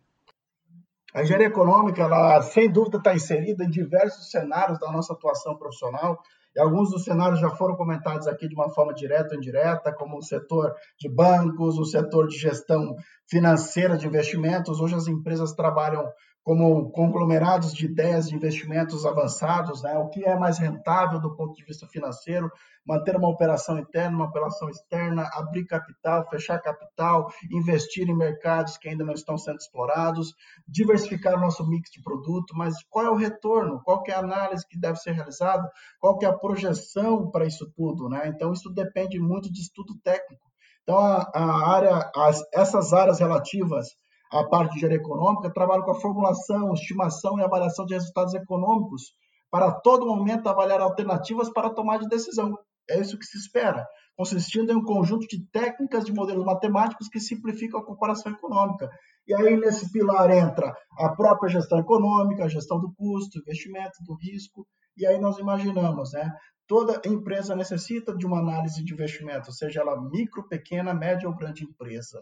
A 1.13 1.23
engenharia 1.23 1.49
econômica, 1.49 2.03
ela 2.03 2.41
sem 2.41 2.71
dúvida 2.71 2.99
está 2.99 3.13
inserida 3.17 3.65
em 3.65 3.69
diversos 3.69 4.31
cenários 4.31 4.79
da 4.79 4.93
nossa 4.93 5.13
atuação 5.13 5.57
profissional, 5.57 6.21
e 6.55 6.61
alguns 6.61 6.91
dos 6.91 7.03
cenários 7.03 7.41
já 7.41 7.51
foram 7.51 7.75
comentados 7.75 8.29
aqui 8.29 8.47
de 8.47 8.55
uma 8.55 8.71
forma 8.71 8.95
direta 8.95 9.35
ou 9.35 9.37
indireta, 9.37 9.93
como 9.93 10.17
o 10.17 10.23
setor 10.23 10.73
de 11.01 11.09
bancos, 11.09 11.79
o 11.79 11.85
setor 11.85 12.29
de 12.29 12.39
gestão 12.39 12.95
financeira 13.29 13.97
de 13.97 14.07
investimentos. 14.07 14.81
Hoje 14.81 14.95
as 14.95 15.09
empresas 15.09 15.53
trabalham 15.53 16.09
como 16.43 16.91
conglomerados 16.91 17.73
de 17.75 17.85
ideias 17.85 18.29
de 18.29 18.35
investimentos 18.35 19.05
avançados, 19.05 19.83
né? 19.83 19.97
o 19.99 20.09
que 20.09 20.25
é 20.25 20.37
mais 20.39 20.59
rentável 20.59 21.21
do 21.21 21.37
ponto 21.37 21.55
de 21.55 21.65
vista 21.65 21.87
financeiro, 21.87 22.51
manter 22.85 23.15
uma 23.15 23.29
operação 23.29 23.79
interna, 23.79 24.17
uma 24.17 24.27
operação 24.27 24.71
externa, 24.71 25.29
abrir 25.35 25.67
capital, 25.67 26.27
fechar 26.31 26.59
capital, 26.61 27.31
investir 27.51 28.09
em 28.09 28.17
mercados 28.17 28.79
que 28.79 28.89
ainda 28.89 29.05
não 29.05 29.13
estão 29.13 29.37
sendo 29.37 29.59
explorados, 29.59 30.35
diversificar 30.67 31.35
o 31.37 31.41
nosso 31.41 31.69
mix 31.69 31.91
de 31.91 32.03
produto, 32.03 32.55
mas 32.57 32.75
qual 32.89 33.05
é 33.05 33.11
o 33.11 33.17
retorno? 33.17 33.83
Qual 33.85 34.03
é 34.09 34.13
a 34.13 34.21
análise 34.21 34.67
que 34.67 34.79
deve 34.79 34.97
ser 34.97 35.13
realizada? 35.13 35.71
Qual 36.01 36.19
é 36.23 36.27
a 36.27 36.33
projeção 36.33 37.31
para 37.31 37.47
isso 37.47 37.71
tudo? 37.77 38.09
Né? 38.09 38.29
Então, 38.29 38.53
isso 38.53 38.71
depende 38.71 39.19
muito 39.21 39.53
de 39.53 39.61
estudo 39.61 39.95
técnico. 40.03 40.51
Então, 40.83 40.99
a, 40.99 41.31
a 41.35 41.71
área, 41.71 42.11
as, 42.17 42.43
essas 42.55 42.95
áreas 42.95 43.21
relativas 43.21 43.89
a 44.31 44.45
parte 44.45 44.73
de 44.73 44.77
engenharia 44.79 44.99
econômica, 44.99 45.53
trabalho 45.53 45.83
com 45.83 45.91
a 45.91 46.01
formulação, 46.01 46.73
estimação 46.73 47.39
e 47.39 47.43
avaliação 47.43 47.85
de 47.85 47.95
resultados 47.95 48.35
econômicos, 48.35 49.15
para 49.51 49.73
todo 49.73 50.07
momento 50.07 50.49
avaliar 50.49 50.81
alternativas 50.81 51.51
para 51.51 51.71
tomar 51.71 51.99
de 51.99 52.09
decisão. 52.09 52.57
É 52.89 53.01
isso 53.01 53.19
que 53.19 53.27
se 53.27 53.37
espera, 53.37 53.87
consistindo 54.17 54.73
em 54.73 54.77
um 54.77 54.85
conjunto 54.85 55.27
de 55.27 55.45
técnicas 55.51 56.05
de 56.05 56.13
modelos 56.13 56.45
matemáticos 56.45 57.09
que 57.09 57.19
simplificam 57.19 57.81
a 57.81 57.85
comparação 57.85 58.33
econômica. 58.33 58.89
E 59.27 59.35
aí, 59.35 59.57
nesse 59.57 59.91
pilar, 59.93 60.31
entra 60.31 60.75
a 60.99 61.09
própria 61.11 61.49
gestão 61.49 61.79
econômica, 61.79 62.45
a 62.45 62.49
gestão 62.49 62.81
do 62.81 62.93
custo, 62.95 63.39
investimento, 63.39 64.03
do 64.05 64.15
risco, 64.15 64.67
e 64.97 65.07
aí 65.07 65.19
nós 65.19 65.39
imaginamos, 65.39 66.13
né? 66.13 66.33
Toda 66.67 67.01
empresa 67.05 67.57
necessita 67.57 68.17
de 68.17 68.27
uma 68.27 68.39
análise 68.39 68.85
de 68.85 68.93
investimento, 68.93 69.53
seja 69.53 69.81
ela 69.81 70.01
micro, 70.01 70.47
pequena, 70.47 70.95
média 70.95 71.29
ou 71.29 71.35
grande 71.35 71.65
empresa. 71.65 72.21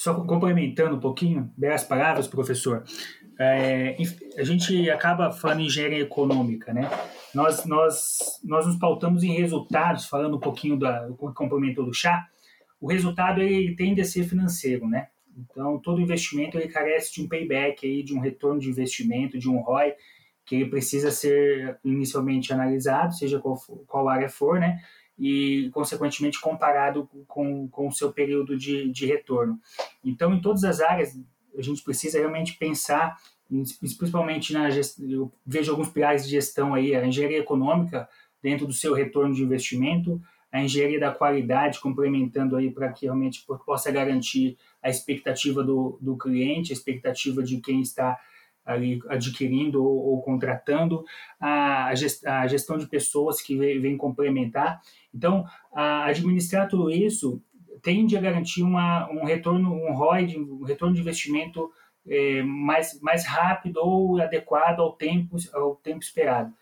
Só 0.00 0.14
complementando 0.14 0.96
um 0.96 0.98
pouquinho, 0.98 1.52
belas 1.58 1.84
palavras, 1.84 2.26
professor, 2.26 2.84
é, 3.38 3.98
a 4.38 4.42
gente 4.42 4.88
acaba 4.88 5.30
falando 5.30 5.60
em 5.60 5.66
engenharia 5.66 6.00
econômica, 6.00 6.72
né? 6.72 6.88
Nós, 7.34 7.66
nós, 7.66 8.40
nós 8.42 8.66
nos 8.66 8.76
pautamos 8.76 9.22
em 9.22 9.34
resultados, 9.34 10.06
falando 10.06 10.38
um 10.38 10.40
pouquinho 10.40 10.78
da, 10.78 11.06
do 11.06 11.14
complemento 11.14 11.84
do 11.84 11.92
chá, 11.92 12.26
o 12.80 12.88
resultado 12.88 13.42
ele 13.42 13.76
tende 13.76 14.00
a 14.00 14.04
ser 14.06 14.24
financeiro, 14.24 14.88
né? 14.88 15.08
Então, 15.36 15.78
todo 15.78 16.00
investimento 16.00 16.56
ele 16.56 16.68
carece 16.68 17.12
de 17.12 17.20
um 17.20 17.28
payback, 17.28 17.86
aí, 17.86 18.02
de 18.02 18.14
um 18.14 18.20
retorno 18.20 18.58
de 18.58 18.70
investimento, 18.70 19.38
de 19.38 19.50
um 19.50 19.60
ROI, 19.60 19.92
que 20.46 20.54
ele 20.54 20.70
precisa 20.70 21.10
ser 21.10 21.78
inicialmente 21.84 22.54
analisado, 22.54 23.14
seja 23.14 23.38
qual, 23.38 23.54
for, 23.54 23.84
qual 23.86 24.08
área 24.08 24.30
for, 24.30 24.58
né? 24.58 24.80
E, 25.20 25.68
consequentemente, 25.74 26.40
comparado 26.40 27.06
com, 27.28 27.68
com 27.68 27.88
o 27.88 27.92
seu 27.92 28.10
período 28.10 28.56
de, 28.56 28.90
de 28.90 29.04
retorno. 29.04 29.60
Então, 30.02 30.32
em 30.32 30.40
todas 30.40 30.64
as 30.64 30.80
áreas, 30.80 31.14
a 31.56 31.60
gente 31.60 31.84
precisa 31.84 32.18
realmente 32.18 32.56
pensar, 32.56 33.18
principalmente 33.78 34.54
na 34.54 34.70
gestão, 34.70 35.06
eu 35.10 35.30
vejo 35.44 35.70
alguns 35.70 35.90
pilares 35.90 36.24
de 36.24 36.30
gestão 36.30 36.72
aí, 36.72 36.94
a 36.96 37.06
engenharia 37.06 37.38
econômica 37.38 38.08
dentro 38.42 38.66
do 38.66 38.72
seu 38.72 38.94
retorno 38.94 39.34
de 39.34 39.42
investimento, 39.42 40.18
a 40.50 40.62
engenharia 40.62 40.98
da 40.98 41.12
qualidade 41.12 41.80
complementando 41.80 42.56
aí 42.56 42.70
para 42.70 42.90
que 42.90 43.04
realmente 43.04 43.44
possa 43.66 43.92
garantir 43.92 44.56
a 44.82 44.88
expectativa 44.88 45.62
do, 45.62 45.98
do 46.00 46.16
cliente, 46.16 46.72
a 46.72 46.74
expectativa 46.74 47.42
de 47.42 47.60
quem 47.60 47.82
está 47.82 48.18
ali 48.72 49.00
adquirindo 49.08 49.84
ou, 49.84 50.10
ou 50.10 50.22
contratando, 50.22 51.04
a, 51.40 51.88
a, 51.88 52.46
gestão 52.46 52.76
de 52.76 52.86
pessoas 52.86 53.40
que 53.40 53.56
vem, 53.56 53.80
vem 53.80 53.96
complementar. 53.96 54.80
Então, 55.14 55.44
a, 55.72 56.06
administrar 56.06 56.68
tudo 56.68 56.90
isso 56.90 57.42
tende 57.82 58.16
a 58.16 58.20
garantir 58.20 58.62
uma, 58.62 59.08
um 59.10 59.24
retorno, 59.24 59.72
um 59.72 59.94
ROI, 59.94 60.36
um 60.36 60.64
retorno 60.64 60.94
de 60.94 61.00
investimento 61.00 61.70
é, 62.06 62.42
mais, 62.42 63.00
mais 63.00 63.26
rápido 63.26 63.78
ou 63.78 64.20
adequado 64.20 64.80
ao 64.80 64.92
tempo, 64.92 65.36
ao 65.54 65.76
tempo 65.76 66.00
esperado. 66.00 66.52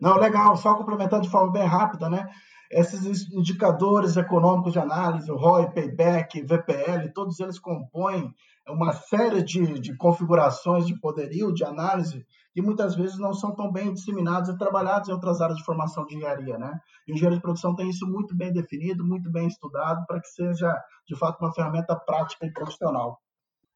Não, 0.00 0.18
legal, 0.18 0.56
só 0.56 0.74
complementando 0.74 1.22
de 1.22 1.30
forma 1.30 1.52
bem 1.52 1.64
rápida, 1.64 2.10
né? 2.10 2.28
Esses 2.72 3.30
indicadores 3.30 4.16
econômicos 4.16 4.72
de 4.72 4.78
análise, 4.78 5.30
o 5.30 5.36
ROI, 5.36 5.70
Payback, 5.74 6.40
VPL, 6.40 7.12
todos 7.12 7.38
eles 7.38 7.58
compõem 7.58 8.34
uma 8.66 8.94
série 8.94 9.42
de, 9.42 9.78
de 9.78 9.94
configurações 9.94 10.86
de 10.86 10.98
poderio, 10.98 11.52
de 11.52 11.64
análise, 11.64 12.24
que 12.54 12.62
muitas 12.62 12.94
vezes 12.94 13.18
não 13.18 13.34
são 13.34 13.54
tão 13.54 13.70
bem 13.70 13.92
disseminados 13.92 14.48
e 14.48 14.56
trabalhados 14.56 15.10
em 15.10 15.12
outras 15.12 15.42
áreas 15.42 15.58
de 15.58 15.64
formação 15.64 16.06
de 16.06 16.16
engenharia. 16.16 16.56
Né? 16.56 16.72
E 17.06 17.12
engenharia 17.12 17.36
de 17.36 17.42
produção 17.42 17.74
tem 17.74 17.90
isso 17.90 18.06
muito 18.06 18.34
bem 18.34 18.50
definido, 18.50 19.04
muito 19.04 19.30
bem 19.30 19.48
estudado, 19.48 20.06
para 20.06 20.18
que 20.18 20.28
seja, 20.28 20.74
de 21.06 21.14
fato, 21.18 21.44
uma 21.44 21.52
ferramenta 21.52 21.94
prática 21.94 22.46
e 22.46 22.52
profissional. 22.52 23.20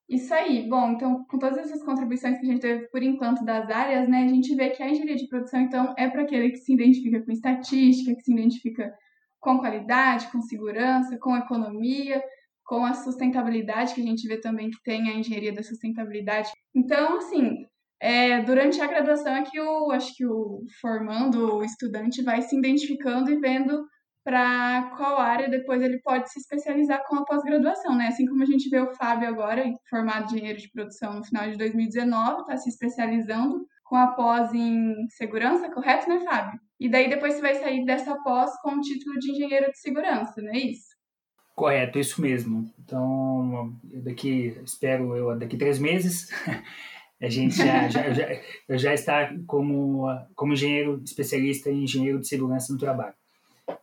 Isso 0.08 0.32
aí. 0.32 0.68
Bom, 0.68 0.92
então, 0.92 1.24
com 1.24 1.38
todas 1.38 1.58
essas 1.58 1.82
contribuições 1.82 2.38
que 2.38 2.46
a 2.46 2.48
gente 2.48 2.60
teve 2.60 2.88
por 2.88 3.02
enquanto 3.02 3.44
das 3.44 3.68
áreas, 3.68 4.08
né, 4.08 4.24
a 4.24 4.28
gente 4.28 4.54
vê 4.54 4.70
que 4.70 4.82
a 4.82 4.88
engenharia 4.88 5.16
de 5.16 5.28
produção, 5.28 5.60
então, 5.60 5.94
é 5.98 6.08
para 6.08 6.22
aquele 6.22 6.50
que 6.50 6.58
se 6.58 6.72
identifica 6.72 7.20
com 7.22 7.32
estatística, 7.32 8.14
que 8.14 8.22
se 8.22 8.32
identifica 8.32 8.94
com 9.40 9.58
qualidade, 9.58 10.30
com 10.30 10.40
segurança, 10.40 11.18
com 11.18 11.36
economia, 11.36 12.22
com 12.64 12.84
a 12.84 12.94
sustentabilidade, 12.94 13.94
que 13.94 14.00
a 14.00 14.04
gente 14.04 14.26
vê 14.26 14.38
também 14.38 14.70
que 14.70 14.82
tem 14.82 15.08
a 15.08 15.14
engenharia 15.14 15.52
da 15.52 15.62
sustentabilidade. 15.62 16.50
Então, 16.74 17.16
assim, 17.16 17.64
é, 18.00 18.42
durante 18.42 18.80
a 18.80 18.86
graduação 18.86 19.34
é 19.34 19.42
que 19.42 19.60
o, 19.60 19.90
acho 19.90 20.14
que 20.14 20.26
o 20.26 20.64
formando, 20.80 21.56
o 21.56 21.64
estudante 21.64 22.22
vai 22.22 22.42
se 22.42 22.56
identificando 22.56 23.30
e 23.30 23.40
vendo 23.40 23.86
para 24.26 24.90
qual 24.96 25.20
área 25.20 25.48
depois 25.48 25.80
ele 25.80 26.00
pode 26.00 26.32
se 26.32 26.40
especializar 26.40 27.04
com 27.06 27.14
a 27.14 27.24
pós-graduação, 27.24 27.94
né? 27.94 28.08
Assim 28.08 28.26
como 28.26 28.42
a 28.42 28.46
gente 28.46 28.68
vê 28.68 28.80
o 28.80 28.92
Fábio 28.96 29.28
agora, 29.28 29.62
formado 29.88 30.26
de 30.26 30.34
engenheiro 30.34 30.58
de 30.58 30.68
produção 30.68 31.14
no 31.14 31.24
final 31.24 31.48
de 31.48 31.56
2019, 31.56 32.40
está 32.40 32.56
se 32.56 32.68
especializando 32.68 33.64
com 33.84 33.94
a 33.94 34.08
pós 34.08 34.52
em 34.52 35.06
segurança, 35.10 35.70
correto, 35.70 36.08
né, 36.08 36.18
Fábio? 36.24 36.58
E 36.80 36.88
daí 36.88 37.08
depois 37.08 37.34
você 37.34 37.40
vai 37.40 37.54
sair 37.54 37.84
dessa 37.84 38.20
pós 38.24 38.50
com 38.62 38.72
o 38.72 38.80
título 38.80 39.16
de 39.20 39.30
engenheiro 39.30 39.70
de 39.70 39.78
segurança, 39.78 40.42
não 40.42 40.50
é 40.50 40.58
isso? 40.58 40.88
Correto, 41.54 41.96
isso 42.00 42.20
mesmo. 42.20 42.68
Então, 42.80 43.78
daqui, 44.02 44.60
espero 44.64 45.14
eu, 45.14 45.38
daqui 45.38 45.56
três 45.56 45.78
meses, 45.78 46.30
a 47.22 47.28
gente 47.28 47.54
já, 47.54 47.88
já, 47.88 48.12
já, 48.12 48.26
já 48.70 48.92
está 48.92 49.32
como, 49.46 50.06
como 50.34 50.52
engenheiro 50.52 51.00
especialista 51.04 51.70
em 51.70 51.84
engenheiro 51.84 52.18
de 52.18 52.26
segurança 52.26 52.72
no 52.72 52.78
trabalho. 52.80 53.14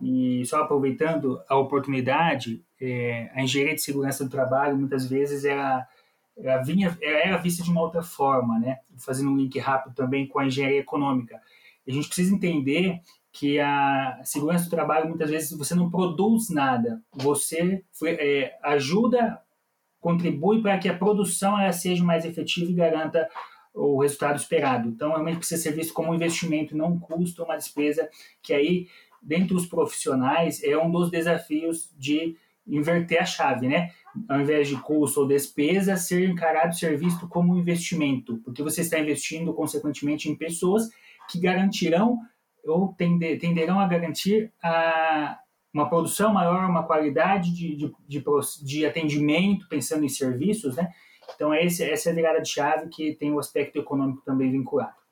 E 0.02 0.46
só 0.46 0.62
aproveitando 0.62 1.42
a 1.48 1.58
oportunidade, 1.58 2.64
é, 2.80 3.30
a 3.34 3.42
engenharia 3.42 3.76
de 3.76 3.82
segurança 3.82 4.24
do 4.24 4.30
trabalho 4.30 4.78
muitas 4.78 5.06
vezes 5.06 5.46
era, 5.46 5.88
era, 6.38 6.62
vinha, 6.62 6.98
era 7.02 7.38
vista 7.38 7.64
de 7.64 7.70
uma 7.70 7.82
outra 7.82 8.02
forma, 8.02 8.60
né? 8.60 8.80
fazendo 8.98 9.32
um 9.32 9.38
link 9.38 9.58
rápido 9.60 9.94
também 9.94 10.28
com 10.28 10.40
a 10.40 10.46
engenharia 10.46 10.80
econômica. 10.80 11.42
A 11.88 11.92
gente 11.92 12.08
precisa 12.08 12.34
entender 12.34 13.02
que 13.32 13.60
a 13.60 14.22
segurança 14.24 14.66
do 14.66 14.70
trabalho 14.70 15.10
muitas 15.10 15.30
vezes 15.30 15.58
você 15.58 15.74
não 15.74 15.90
produz 15.90 16.50
nada, 16.50 17.02
você 17.12 17.84
é, 18.06 18.58
ajuda, 18.62 19.42
contribui 20.00 20.62
para 20.62 20.78
que 20.78 20.88
a 20.88 20.98
produção 20.98 21.60
ela 21.60 21.74
seja 21.74 22.04
mais 22.04 22.26
efetiva 22.26 22.70
e 22.70 22.76
garanta 22.76 23.28
o 23.74 24.00
resultado 24.02 24.38
esperado. 24.38 24.88
Então, 24.88 25.10
realmente 25.10 25.38
precisa 25.38 25.62
ser 25.62 25.72
visto 25.72 25.94
como 25.94 26.12
um 26.12 26.16
investimento, 26.16 26.78
não 26.78 26.90
um 26.90 27.00
custo, 27.00 27.44
uma 27.44 27.58
despesa, 27.58 28.08
que 28.42 28.54
aí, 28.54 28.88
dentro 29.24 29.56
dos 29.56 29.66
profissionais, 29.66 30.64
é 30.64 30.78
um 30.78 30.92
dos 30.92 31.10
desafios 31.10 31.94
de 31.98 32.36
inverter 32.68 33.22
a 33.22 33.26
chave, 33.26 33.68
né? 33.68 33.92
Ao 34.30 34.40
invés 34.40 34.68
de 34.68 34.78
custo 34.78 35.22
ou 35.22 35.28
despesa, 35.28 35.98
ser 35.98 36.30
encarado, 36.30 36.76
ser 36.76 36.98
visto 36.98 37.28
como 37.28 37.54
um 37.54 37.60
investimento, 37.60 38.38
porque 38.44 38.62
você 38.62 38.82
está 38.82 39.00
investindo, 39.00 39.54
consequentemente, 39.54 40.30
em 40.30 40.36
pessoas 40.36 40.90
que 41.30 41.40
garantirão 41.40 42.20
ou 42.66 42.94
tender, 42.94 43.40
tenderão 43.40 43.80
a 43.80 43.88
garantir 43.88 44.52
a, 44.64 45.38
uma 45.74 45.90
produção 45.90 46.34
maior, 46.34 46.70
uma 46.70 46.84
qualidade 46.84 47.54
de, 47.54 47.76
de, 47.76 47.94
de, 48.08 48.24
de, 48.64 48.86
atendimento, 48.86 49.68
pensando 49.68 50.06
em 50.06 50.10
serviços, 50.10 50.76
né? 50.76 50.90
Então, 51.36 51.54
esse, 51.54 51.84
essa 51.84 52.10
é 52.10 52.12
a 52.12 52.16
virada 52.16 52.42
de 52.42 52.50
chave 52.50 52.90
que 52.90 53.16
tem 53.16 53.32
o 53.32 53.40
aspecto 53.40 53.80
econômico 53.80 54.22
também 54.24 54.52
vinculado. 54.52 55.03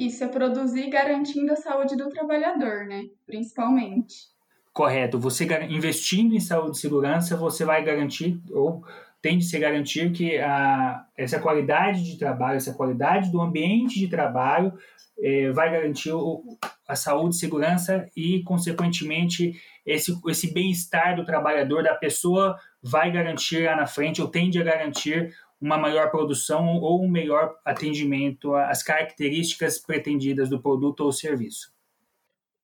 Isso 0.00 0.24
é 0.24 0.28
produzir 0.28 0.88
garantindo 0.88 1.52
a 1.52 1.56
saúde 1.56 1.94
do 1.94 2.08
trabalhador, 2.08 2.86
né? 2.86 3.04
Principalmente. 3.26 4.30
Correto. 4.72 5.18
Você 5.18 5.46
investindo 5.68 6.34
em 6.34 6.40
saúde 6.40 6.78
e 6.78 6.80
segurança, 6.80 7.36
você 7.36 7.66
vai 7.66 7.84
garantir, 7.84 8.40
ou 8.50 8.82
tende 9.20 9.44
a 9.44 9.48
se 9.48 9.58
garantir 9.58 10.10
que 10.10 10.38
a, 10.38 11.04
essa 11.14 11.38
qualidade 11.38 12.02
de 12.02 12.18
trabalho, 12.18 12.56
essa 12.56 12.72
qualidade 12.72 13.30
do 13.30 13.42
ambiente 13.42 13.98
de 13.98 14.08
trabalho 14.08 14.72
é, 15.22 15.50
vai 15.50 15.70
garantir 15.70 16.12
o, 16.12 16.42
a 16.88 16.96
saúde, 16.96 17.36
segurança 17.36 18.08
e, 18.16 18.42
consequentemente, 18.44 19.60
esse, 19.84 20.18
esse 20.28 20.50
bem-estar 20.54 21.14
do 21.14 21.26
trabalhador, 21.26 21.82
da 21.82 21.94
pessoa, 21.94 22.58
vai 22.82 23.12
garantir 23.12 23.66
lá 23.66 23.76
na 23.76 23.86
frente, 23.86 24.22
ou 24.22 24.28
tende 24.28 24.58
a 24.58 24.64
garantir 24.64 25.34
uma 25.60 25.76
maior 25.76 26.10
produção 26.10 26.78
ou 26.78 27.04
um 27.04 27.10
melhor 27.10 27.54
atendimento 27.64 28.54
às 28.54 28.82
características 28.82 29.78
pretendidas 29.78 30.48
do 30.48 30.60
produto 30.60 31.00
ou 31.00 31.12
serviço. 31.12 31.70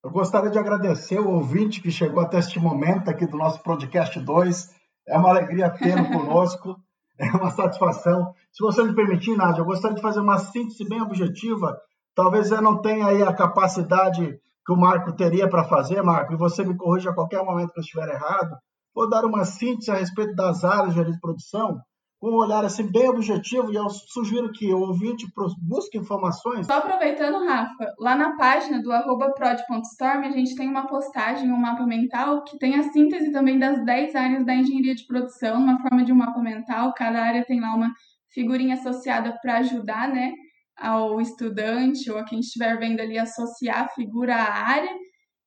Eu 0.03 0.09
gostaria 0.09 0.49
de 0.49 0.57
agradecer 0.57 1.19
o 1.19 1.29
ouvinte 1.29 1.81
que 1.81 1.91
chegou 1.91 2.21
até 2.21 2.39
este 2.39 2.59
momento 2.59 3.09
aqui 3.09 3.27
do 3.27 3.37
nosso 3.37 3.61
podcast 3.61 4.19
2. 4.19 4.75
É 5.07 5.17
uma 5.17 5.29
alegria 5.29 5.69
tê-lo 5.69 6.07
conosco. 6.09 6.75
é 7.19 7.29
uma 7.31 7.51
satisfação. 7.51 8.33
Se 8.51 8.63
você 8.63 8.83
me 8.83 8.95
permitir, 8.95 9.35
Nádia, 9.35 9.61
eu 9.61 9.65
gostaria 9.65 9.95
de 9.95 10.01
fazer 10.01 10.19
uma 10.19 10.39
síntese 10.39 10.87
bem 10.87 11.01
objetiva. 11.01 11.77
Talvez 12.15 12.51
eu 12.51 12.61
não 12.61 12.81
tenha 12.81 13.07
aí 13.07 13.21
a 13.21 13.33
capacidade 13.33 14.39
que 14.65 14.73
o 14.73 14.77
Marco 14.77 15.13
teria 15.13 15.47
para 15.47 15.63
fazer, 15.63 16.01
Marco, 16.01 16.33
e 16.33 16.37
você 16.37 16.63
me 16.63 16.75
corrija 16.75 17.11
a 17.11 17.13
qualquer 17.13 17.43
momento 17.43 17.73
que 17.73 17.79
eu 17.79 17.83
estiver 17.83 18.09
errado. 18.09 18.57
Vou 18.93 19.07
dar 19.07 19.23
uma 19.23 19.45
síntese 19.45 19.91
a 19.91 19.95
respeito 19.95 20.35
das 20.35 20.63
áreas 20.63 20.93
de 20.93 21.19
produção 21.19 21.79
com 22.19 22.31
um 22.31 22.35
olhar 22.35 22.65
assim 22.65 22.91
bem 22.91 23.07
objetivo 23.09 23.71
e 23.71 23.75
eu 23.75 23.89
sugiro 23.89 24.51
que 24.51 24.73
o 24.73 24.79
ouvinte 24.79 25.27
busque 25.61 25.97
informações. 25.97 26.65
Só 26.65 26.79
aproveitando, 26.79 27.45
Rafa, 27.45 27.93
lá 27.99 28.15
na 28.15 28.35
página 28.35 28.81
do 28.81 28.89
prod.storm 29.35 30.25
a 30.25 30.31
gente 30.31 30.55
tem 30.55 30.67
uma 30.67 30.87
postagem, 30.87 31.51
um 31.51 31.57
mapa 31.57 31.85
mental 31.85 32.43
que 32.43 32.57
tem 32.57 32.75
a 32.75 32.91
síntese 32.91 33.31
também 33.31 33.59
das 33.59 33.83
10 33.85 34.15
áreas 34.15 34.45
da 34.45 34.55
engenharia 34.55 34.95
de 34.95 35.05
produção, 35.05 35.61
uma 35.61 35.79
forma 35.79 36.03
de 36.03 36.11
um 36.11 36.15
mapa 36.15 36.39
mental, 36.41 36.93
cada 36.95 37.21
área 37.21 37.45
tem 37.45 37.59
lá 37.59 37.75
uma 37.75 37.91
figurinha 38.31 38.75
associada 38.75 39.37
para 39.41 39.57
ajudar, 39.57 40.07
né, 40.09 40.31
ao 40.77 41.19
estudante 41.19 42.09
ou 42.11 42.17
a 42.17 42.23
quem 42.23 42.39
estiver 42.39 42.77
vendo 42.77 42.99
ali 42.99 43.17
associar 43.17 43.85
a 43.85 43.89
figura 43.89 44.35
à 44.35 44.67
área. 44.67 44.91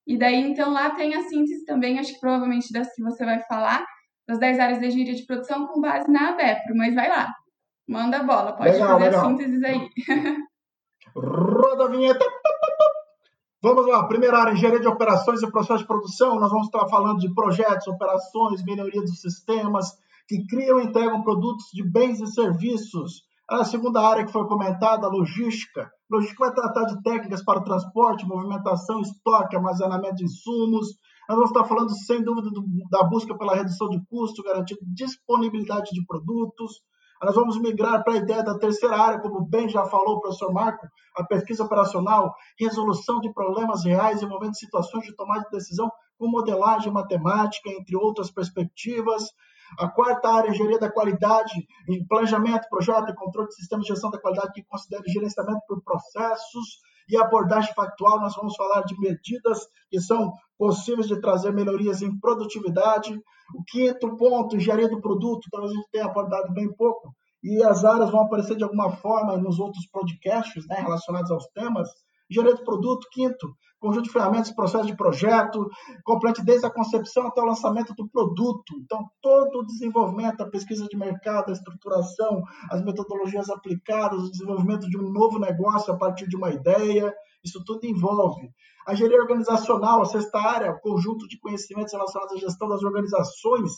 E 0.07 0.19
daí, 0.19 0.41
então, 0.41 0.73
lá 0.73 0.91
tem 0.91 1.15
a 1.15 1.23
síntese 1.23 1.65
também, 1.65 1.99
acho 1.99 2.15
que 2.15 2.21
provavelmente 2.21 2.73
das 2.73 2.93
que 2.95 3.03
você 3.03 3.25
vai 3.25 3.41
falar, 3.43 3.85
das 4.31 4.39
10 4.39 4.61
áreas 4.61 4.79
de 4.79 4.87
engenharia 4.87 5.15
de 5.15 5.27
produção 5.27 5.67
com 5.67 5.81
base 5.81 6.11
na 6.11 6.31
ABEPRO, 6.31 6.77
mas 6.77 6.95
vai 6.95 7.09
lá, 7.09 7.35
manda 7.89 8.19
a 8.19 8.23
bola, 8.23 8.53
pode 8.53 8.71
legal, 8.71 8.89
fazer 8.89 9.05
legal. 9.05 9.21
a 9.21 9.29
síntese 9.29 9.67
aí. 9.67 9.91
Roda 11.17 11.85
a 11.85 11.89
vinheta. 11.89 12.25
Vamos 13.63 13.87
lá, 13.87 14.07
primeira 14.07 14.39
área, 14.39 14.53
engenharia 14.53 14.81
de 14.81 14.89
operações 14.89 15.43
e 15.43 15.51
processo 15.51 15.81
de 15.81 15.87
produção. 15.87 16.39
Nós 16.39 16.51
vamos 16.51 16.67
estar 16.67 16.89
falando 16.89 17.19
de 17.19 17.35
projetos, 17.35 17.89
operações, 17.89 18.65
melhoria 18.65 19.03
dos 19.03 19.21
sistemas 19.21 19.93
que 20.29 20.47
criam 20.47 20.81
e 20.81 20.85
entregam 20.85 21.23
produtos 21.23 21.67
de 21.73 21.83
bens 21.83 22.21
e 22.21 22.27
serviços. 22.29 23.25
A 23.49 23.65
segunda 23.65 24.01
área 24.01 24.25
que 24.25 24.33
foi 24.33 24.47
comentada, 24.47 25.07
a 25.07 25.11
logística. 25.11 25.91
Logística 26.09 26.47
vai 26.47 26.55
tratar 26.55 26.85
de 26.85 27.03
técnicas 27.03 27.45
para 27.45 27.59
o 27.59 27.65
transporte, 27.65 28.27
movimentação, 28.27 29.01
estoque, 29.01 29.57
armazenamento 29.57 30.15
de 30.15 30.25
insumos, 30.25 30.87
nós 31.31 31.37
vamos 31.37 31.51
estar 31.53 31.65
falando, 31.65 31.91
sem 31.95 32.25
dúvida, 32.25 32.51
do, 32.51 32.65
da 32.91 33.05
busca 33.05 33.39
pela 33.39 33.55
redução 33.55 33.89
de 33.89 34.05
custo, 34.07 34.43
garantindo 34.43 34.81
disponibilidade 34.83 35.91
de 35.93 36.05
produtos. 36.05 36.83
Nós 37.23 37.37
vamos 37.37 37.57
migrar 37.61 38.03
para 38.03 38.15
a 38.15 38.17
ideia 38.17 38.43
da 38.43 38.59
terceira 38.59 38.97
área, 38.97 39.21
como 39.21 39.47
bem 39.47 39.69
já 39.69 39.85
falou 39.85 40.17
o 40.17 40.21
professor 40.21 40.53
Marco, 40.53 40.89
a 41.17 41.23
pesquisa 41.23 41.63
operacional, 41.63 42.35
resolução 42.59 43.21
de 43.21 43.33
problemas 43.33 43.85
reais 43.85 44.21
envolvendo 44.21 44.57
situações 44.57 45.05
de 45.05 45.15
tomada 45.15 45.45
de 45.45 45.51
decisão 45.51 45.89
com 46.19 46.27
modelagem 46.27 46.93
matemática, 46.93 47.71
entre 47.71 47.97
outras 47.97 48.29
perspectivas. 48.29 49.23
A 49.79 49.87
quarta 49.87 50.29
área, 50.29 50.51
engenharia 50.51 50.81
da 50.81 50.91
qualidade, 50.91 51.65
em 51.89 52.05
planejamento, 52.09 52.69
projeto 52.69 53.09
e 53.09 53.15
controle 53.15 53.47
de 53.47 53.55
sistemas 53.55 53.85
de 53.85 53.93
gestão 53.93 54.11
da 54.11 54.21
qualidade 54.21 54.53
que 54.53 54.65
considera 54.65 55.05
gerenciamento 55.07 55.61
por 55.69 55.81
processos 55.81 56.81
e 57.11 57.17
abordagem 57.17 57.75
factual, 57.75 58.21
nós 58.21 58.35
vamos 58.37 58.55
falar 58.57 58.83
de 58.83 58.99
medidas 58.99 59.67
que 59.91 60.01
são 60.01 60.33
possíveis 60.57 61.09
de 61.09 61.21
trazer 61.21 61.53
melhorias 61.53 62.03
em 62.03 62.19
produtividade. 62.19 63.21
O 63.55 63.65
quinto 63.67 64.17
ponto, 64.17 64.57
engenharia 64.57 64.89
do 64.89 65.01
produto, 65.01 65.49
talvez 65.51 65.73
a 65.73 65.77
gente 65.77 65.91
tenha 65.91 66.05
abordado 66.05 66.53
bem 66.53 66.73
pouco, 66.75 67.13
e 67.43 67.63
as 67.65 67.85
áreas 67.85 68.11
vão 68.11 68.23
aparecer 68.23 68.57
de 68.57 68.63
alguma 68.63 68.93
forma 68.97 69.37
nos 69.37 69.59
outros 69.59 69.87
podcasts 69.87 70.67
né, 70.69 70.77
relacionados 70.77 71.31
aos 71.31 71.47
temas. 71.49 71.89
Engenharia 72.31 72.57
do 72.57 72.65
produto, 72.65 73.09
quinto, 73.11 73.49
conjunto 73.81 74.05
de 74.05 74.13
ferramentas, 74.13 74.55
processo 74.55 74.87
de 74.87 74.95
projeto, 74.95 75.69
complete 76.05 76.45
desde 76.45 76.67
a 76.67 76.71
concepção 76.71 77.27
até 77.27 77.41
o 77.41 77.47
lançamento 77.47 77.95
do 77.95 78.09
produto. 78.09 78.75
Então, 78.83 79.09
todo 79.23 79.61
o 79.61 79.67
desenvolvimento, 79.67 80.43
a 80.43 80.51
pesquisa 80.51 80.87
de 80.87 80.97
mercado, 80.97 81.49
a 81.49 81.53
estruturação, 81.53 82.43
as 82.71 82.85
metodologias 82.85 83.49
aplicadas, 83.49 84.23
o 84.23 84.31
desenvolvimento 84.31 84.89
de 84.89 84.99
um 84.99 85.11
novo 85.11 85.39
negócio 85.39 85.93
a 85.93 85.97
partir 85.97 86.29
de 86.29 86.37
uma 86.37 86.51
ideia, 86.51 87.13
isso 87.43 87.65
tudo 87.65 87.87
envolve. 87.87 88.51
A 88.87 88.93
engenharia 88.93 89.21
organizacional, 89.21 90.03
a 90.03 90.07
sexta 90.07 90.39
área, 90.39 90.73
o 90.73 90.81
conjunto 90.81 91.27
de 91.27 91.39
conhecimentos 91.39 91.93
relacionados 91.93 92.37
à 92.37 92.39
gestão 92.39 92.69
das 92.69 92.83
organizações. 92.83 93.73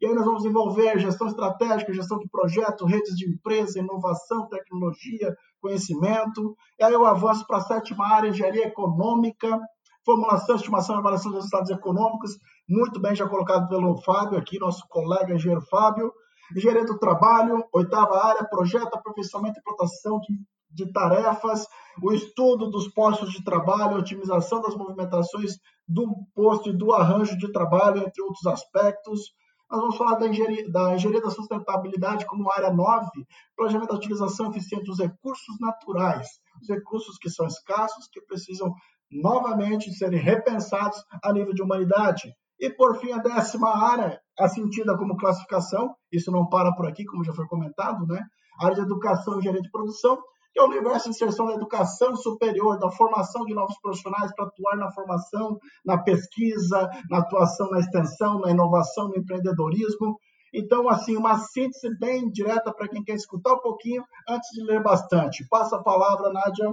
E 0.00 0.06
aí 0.06 0.14
nós 0.14 0.24
vamos 0.24 0.44
envolver 0.44 0.98
gestão 0.98 1.28
estratégica, 1.28 1.92
gestão 1.92 2.18
de 2.18 2.28
projeto, 2.28 2.84
redes 2.84 3.14
de 3.14 3.28
empresa, 3.30 3.78
inovação, 3.78 4.48
tecnologia, 4.48 5.34
conhecimento. 5.64 6.54
E 6.78 6.84
aí 6.84 6.92
eu 6.92 7.06
avanço 7.06 7.46
para 7.46 7.56
a 7.56 7.62
sétima 7.62 8.06
área, 8.06 8.28
engenharia 8.28 8.66
econômica, 8.66 9.58
formulação, 10.04 10.56
estimação 10.56 10.96
e 10.96 10.98
avaliação 10.98 11.32
dos 11.32 11.40
resultados 11.40 11.70
econômicos, 11.70 12.32
muito 12.68 13.00
bem 13.00 13.14
já 13.14 13.26
colocado 13.26 13.68
pelo 13.68 13.96
Fábio 14.02 14.38
aqui, 14.38 14.58
nosso 14.58 14.86
colega 14.88 15.34
engenheiro 15.34 15.64
Fábio. 15.70 16.12
Engenharia 16.54 16.84
do 16.84 16.98
trabalho, 16.98 17.64
oitava 17.72 18.22
área, 18.22 18.44
projeto, 18.44 18.94
aperfeiçoamento 18.94 19.58
e 19.58 19.60
implantação 19.60 20.20
de 20.20 20.34
de 20.74 20.92
tarefas, 20.92 21.66
o 22.02 22.12
estudo 22.12 22.68
dos 22.68 22.88
postos 22.88 23.30
de 23.30 23.44
trabalho, 23.44 23.96
otimização 23.96 24.60
das 24.60 24.74
movimentações 24.74 25.52
do 25.86 26.12
posto 26.34 26.70
e 26.70 26.76
do 26.76 26.92
arranjo 26.92 27.38
de 27.38 27.52
trabalho, 27.52 27.98
entre 27.98 28.20
outros 28.22 28.44
aspectos. 28.46 29.32
Nós 29.70 29.80
vamos 29.80 29.96
falar 29.96 30.16
da 30.16 30.28
engenharia 30.28 30.70
da, 30.70 30.94
engenharia 30.94 31.22
da 31.22 31.30
sustentabilidade 31.30 32.26
como 32.26 32.50
área 32.52 32.72
9, 32.72 33.10
planejamento 33.56 33.88
da 33.88 33.96
utilização 33.96 34.50
eficiente 34.50 34.84
dos 34.84 34.98
recursos 34.98 35.58
naturais, 35.60 36.28
os 36.60 36.68
recursos 36.68 37.16
que 37.18 37.30
são 37.30 37.46
escassos, 37.46 38.08
que 38.12 38.20
precisam 38.22 38.72
novamente 39.10 39.92
serem 39.92 40.20
repensados 40.20 41.02
a 41.22 41.32
nível 41.32 41.54
de 41.54 41.62
humanidade. 41.62 42.34
E, 42.58 42.70
por 42.70 42.98
fim, 42.98 43.12
a 43.12 43.18
décima 43.18 43.70
área, 43.70 44.20
assentida 44.38 44.96
como 44.96 45.16
classificação, 45.16 45.94
isso 46.12 46.30
não 46.30 46.48
para 46.48 46.74
por 46.74 46.86
aqui, 46.86 47.04
como 47.04 47.24
já 47.24 47.32
foi 47.32 47.46
comentado, 47.46 48.06
né? 48.06 48.22
A 48.60 48.66
área 48.66 48.76
de 48.76 48.82
educação 48.82 49.34
e 49.34 49.38
engenharia 49.38 49.62
de 49.62 49.70
produção, 49.70 50.18
que 50.54 50.60
é 50.60 50.62
o 50.62 50.68
universo 50.68 51.10
de 51.10 51.16
inserção 51.16 51.46
da 51.46 51.54
educação 51.54 52.14
superior, 52.14 52.78
da 52.78 52.88
formação 52.88 53.44
de 53.44 53.52
novos 53.52 53.76
profissionais 53.80 54.32
para 54.36 54.46
atuar 54.46 54.76
na 54.76 54.92
formação, 54.92 55.58
na 55.84 55.98
pesquisa, 55.98 56.88
na 57.10 57.18
atuação 57.18 57.68
na 57.70 57.80
extensão, 57.80 58.38
na 58.38 58.52
inovação, 58.52 59.08
no 59.08 59.16
empreendedorismo. 59.16 60.16
Então, 60.52 60.88
assim, 60.88 61.16
uma 61.16 61.38
síntese 61.38 61.98
bem 61.98 62.30
direta 62.30 62.72
para 62.72 62.86
quem 62.86 63.02
quer 63.02 63.16
escutar 63.16 63.54
um 63.54 63.58
pouquinho 63.58 64.04
antes 64.28 64.48
de 64.50 64.62
ler 64.62 64.80
bastante. 64.80 65.44
Passa 65.50 65.76
a 65.76 65.82
palavra, 65.82 66.32
Nádia. 66.32 66.72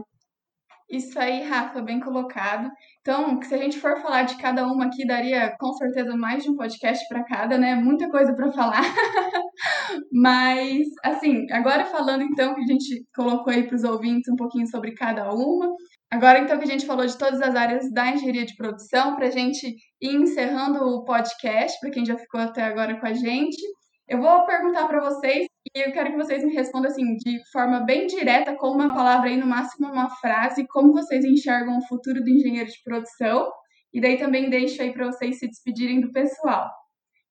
Isso 0.91 1.17
aí, 1.17 1.41
Rafa, 1.43 1.81
bem 1.81 2.01
colocado. 2.01 2.69
Então, 2.99 3.41
se 3.41 3.55
a 3.55 3.57
gente 3.57 3.79
for 3.79 4.01
falar 4.01 4.23
de 4.23 4.35
cada 4.37 4.67
uma 4.67 4.87
aqui, 4.87 5.07
daria 5.07 5.55
com 5.57 5.71
certeza 5.71 6.17
mais 6.17 6.43
de 6.43 6.49
um 6.49 6.55
podcast 6.57 7.07
para 7.07 7.23
cada, 7.23 7.57
né? 7.57 7.75
Muita 7.75 8.09
coisa 8.09 8.35
para 8.35 8.51
falar. 8.51 8.81
Mas, 10.11 10.85
assim, 11.01 11.49
agora 11.49 11.85
falando 11.85 12.23
então 12.23 12.53
que 12.53 12.61
a 12.61 12.65
gente 12.65 13.05
colocou 13.15 13.53
aí 13.53 13.65
para 13.65 13.75
os 13.77 13.85
ouvintes 13.85 14.29
um 14.29 14.35
pouquinho 14.35 14.67
sobre 14.67 14.93
cada 14.93 15.33
uma. 15.33 15.73
Agora, 16.11 16.39
então, 16.39 16.57
que 16.57 16.65
a 16.65 16.71
gente 16.71 16.85
falou 16.85 17.05
de 17.05 17.17
todas 17.17 17.41
as 17.41 17.55
áreas 17.55 17.89
da 17.93 18.11
engenharia 18.11 18.45
de 18.45 18.55
produção, 18.57 19.15
para 19.15 19.27
a 19.27 19.31
gente 19.31 19.65
ir 20.01 20.15
encerrando 20.15 20.83
o 20.83 21.05
podcast, 21.05 21.79
para 21.79 21.89
quem 21.89 22.05
já 22.05 22.17
ficou 22.17 22.41
até 22.41 22.63
agora 22.63 22.99
com 22.99 23.07
a 23.07 23.13
gente, 23.13 23.61
eu 24.09 24.19
vou 24.19 24.45
perguntar 24.45 24.89
para 24.89 24.99
vocês 24.99 25.47
e 25.73 25.79
eu 25.79 25.91
quero 25.91 26.11
que 26.11 26.17
vocês 26.17 26.43
me 26.43 26.53
respondam 26.53 26.89
assim, 26.89 27.15
de 27.17 27.39
forma 27.51 27.81
bem 27.81 28.07
direta, 28.07 28.55
com 28.55 28.71
uma 28.71 28.93
palavra 28.93 29.29
aí, 29.29 29.37
no 29.37 29.45
máximo 29.45 29.87
uma 29.87 30.09
frase, 30.09 30.67
como 30.67 30.91
vocês 30.91 31.23
enxergam 31.23 31.77
o 31.77 31.87
futuro 31.87 32.23
do 32.23 32.29
engenheiro 32.29 32.69
de 32.69 32.83
produção. 32.83 33.51
E 33.93 34.01
daí 34.01 34.17
também 34.17 34.49
deixo 34.49 34.81
aí 34.81 34.91
para 34.91 35.05
vocês 35.05 35.37
se 35.37 35.47
despedirem 35.47 36.01
do 36.01 36.11
pessoal. 36.11 36.69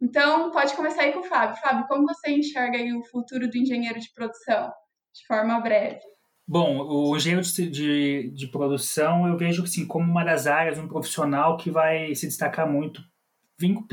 Então, 0.00 0.50
pode 0.50 0.74
começar 0.74 1.02
aí 1.02 1.12
com 1.12 1.20
o 1.20 1.24
Fábio. 1.24 1.60
Fábio, 1.60 1.86
como 1.88 2.06
você 2.06 2.30
enxerga 2.30 2.78
o 2.96 3.04
futuro 3.04 3.48
do 3.48 3.56
engenheiro 3.56 3.98
de 3.98 4.12
produção, 4.14 4.70
de 5.14 5.26
forma 5.26 5.60
breve? 5.60 6.00
Bom, 6.46 6.80
o 6.80 7.16
engenheiro 7.16 7.44
de, 7.44 8.30
de, 8.30 8.46
produção 8.48 9.26
eu 9.26 9.36
vejo 9.36 9.62
assim, 9.62 9.86
como 9.86 10.10
uma 10.10 10.24
das 10.24 10.46
áreas, 10.46 10.78
um 10.78 10.88
profissional 10.88 11.56
que 11.56 11.70
vai 11.70 12.14
se 12.14 12.26
destacar 12.26 12.68
muito, 12.68 13.02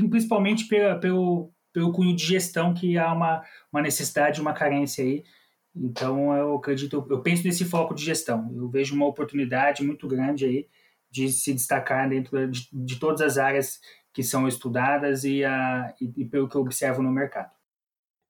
principalmente 0.10 0.68
pelo, 1.00 1.52
pelo 1.78 1.92
cunho 1.92 2.16
de 2.16 2.26
gestão, 2.26 2.74
que 2.74 2.98
há 2.98 3.14
uma, 3.14 3.44
uma 3.72 3.84
necessidade, 3.84 4.42
uma 4.42 4.52
carência 4.52 5.04
aí. 5.04 5.24
Então, 5.76 6.36
eu 6.36 6.56
acredito, 6.56 7.06
eu 7.08 7.22
penso 7.22 7.44
nesse 7.44 7.66
foco 7.66 7.94
de 7.94 8.04
gestão. 8.04 8.52
Eu 8.56 8.68
vejo 8.68 8.96
uma 8.96 9.06
oportunidade 9.06 9.84
muito 9.84 10.08
grande 10.08 10.44
aí 10.44 10.68
de 11.12 11.30
se 11.30 11.54
destacar 11.54 12.10
dentro 12.10 12.50
de, 12.50 12.68
de 12.74 12.96
todas 12.96 13.22
as 13.22 13.38
áreas 13.38 13.80
que 14.12 14.24
são 14.24 14.48
estudadas 14.48 15.24
e, 15.24 15.46
a, 15.46 15.94
e, 16.02 16.24
e, 16.24 16.26
pelo 16.26 16.50
que 16.50 16.56
eu 16.56 16.62
observo 16.62 17.04
no 17.04 17.12
mercado. 17.12 17.52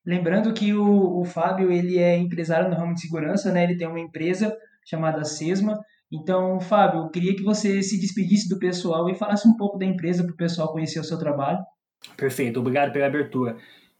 Lembrando 0.05 0.53
que 0.53 0.73
o, 0.73 1.21
o 1.21 1.23
Fábio 1.23 1.71
ele 1.71 1.99
é 1.99 2.17
empresário 2.17 2.69
no 2.69 2.75
ramo 2.75 2.95
de 2.95 2.99
segurança, 2.99 3.49
né? 3.53 3.63
Ele 3.63 3.77
tem 3.77 3.87
uma 3.87 3.97
empresa 3.97 4.53
chamada 4.83 5.23
Sesma. 5.23 5.81
Então, 6.11 6.59
Fábio, 6.59 7.03
eu 7.03 7.09
queria 7.09 7.33
que 7.33 7.43
você 7.43 7.81
se 7.81 7.97
despedisse 7.97 8.49
do 8.49 8.59
pessoal 8.59 9.09
e 9.09 9.15
falasse 9.15 9.47
um 9.47 9.55
pouco 9.55 9.77
da 9.77 9.85
empresa 9.85 10.21
para 10.21 10.33
o 10.33 10.37
pessoal 10.37 10.73
conhecer 10.73 10.99
o 10.99 11.03
seu 11.05 11.17
trabalho. 11.17 11.59
Perfeito, 12.15 12.59
obrigado 12.59 12.91
pela 12.91 13.07
abertura. 13.07 13.57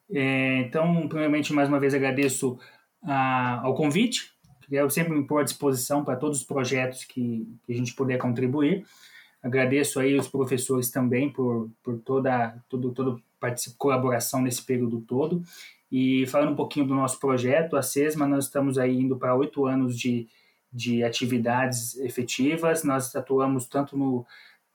É, 0.10 0.60
então, 0.60 1.08
primeiramente, 1.08 1.54
mais 1.54 1.68
uma 1.68 1.80
vez 1.80 1.94
agradeço 1.94 2.58
ao 3.04 3.76
convite. 3.76 4.32
Eu 4.70 4.90
sempre 4.90 5.14
me 5.14 5.26
pôr 5.26 5.40
à 5.40 5.44
disposição 5.44 6.04
para 6.04 6.16
todos 6.16 6.40
os 6.40 6.46
projetos 6.46 7.06
que, 7.06 7.48
que, 7.66 7.74
a 7.74 7.76
gente 7.76 7.94
puder 7.94 8.18
contribuir. 8.18 8.86
Agradeço 9.42 10.00
aí 10.00 10.18
os 10.18 10.28
professores 10.28 10.90
também 10.90 11.32
por, 11.32 11.70
por 11.82 12.00
toda, 12.00 12.62
toda, 12.68 12.90
toda 12.90 13.22
colaboração 13.78 14.42
nesse 14.42 14.62
período 14.66 15.00
todo. 15.02 15.42
E 15.90 16.26
falando 16.28 16.52
um 16.52 16.56
pouquinho 16.56 16.86
do 16.86 16.96
nosso 16.96 17.18
projeto, 17.20 17.78
a 17.78 17.82
SESMA, 17.82 18.28
nós 18.28 18.46
estamos 18.46 18.78
aí 18.78 19.00
indo 19.00 19.16
para 19.16 19.36
oito 19.36 19.66
anos 19.66 19.98
de, 19.98 20.28
de 20.72 21.02
atividades 21.02 21.96
efetivas. 22.00 22.84
Nós 22.84 23.16
atuamos 23.16 23.68
tanto 23.68 23.98
no, 23.98 24.26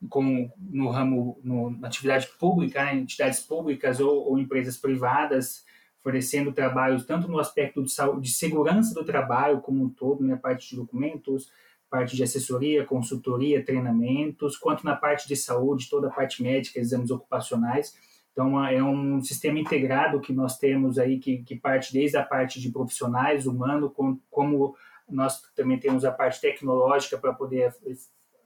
com, 0.09 0.50
no 0.59 0.88
ramo, 0.88 1.38
no, 1.42 1.70
na 1.70 1.88
atividade 1.88 2.28
pública, 2.38 2.84
né, 2.84 2.96
entidades 2.96 3.40
públicas 3.40 4.00
ou, 4.00 4.30
ou, 4.30 4.38
empresas 4.38 4.76
privadas, 4.76 5.64
oferecendo 6.00 6.53
trabalhos 6.53 7.07
tanto 7.07 7.28
no 7.28 7.38
aspecto 7.38 7.82
de, 7.82 7.92
saúde, 7.92 8.22
de 8.22 8.34
segurança 8.34 8.94
do 8.94 9.05
trabalho 9.05 9.61
como 9.61 9.84
um 9.84 9.88
todo, 9.88 10.24
né, 10.24 10.36
parte 10.36 10.70
de 10.70 10.76
documentos, 10.76 11.50
parte 11.88 12.16
de 12.16 12.22
assessoria, 12.22 12.84
consultoria, 12.84 13.64
treinamentos, 13.64 14.57
quanto 14.57 14.84
na 14.84 14.96
parte 14.96 15.28
de 15.28 15.36
saúde, 15.36 15.90
toda 15.90 16.09
a 16.09 16.11
parte 16.11 16.42
médica, 16.42 16.80
exames 16.80 17.11
ocupacionais. 17.11 17.94
Então, 18.32 18.64
é 18.64 18.82
um 18.82 19.20
sistema 19.20 19.59
integrado 19.59 20.18
que 20.18 20.32
nós 20.32 20.57
temos 20.57 20.98
aí, 20.98 21.18
que, 21.18 21.42
que 21.42 21.55
parte 21.55 21.92
desde 21.92 22.16
a 22.16 22.24
parte 22.24 22.61
de 22.61 22.70
profissionais, 22.70 23.46
humano, 23.46 23.90
com, 23.90 24.18
como 24.30 24.74
nós 25.07 25.42
também 25.55 25.78
temos 25.78 26.03
a 26.05 26.11
parte 26.11 26.40
tecnológica 26.40 27.18
para 27.18 27.34
poder 27.34 27.76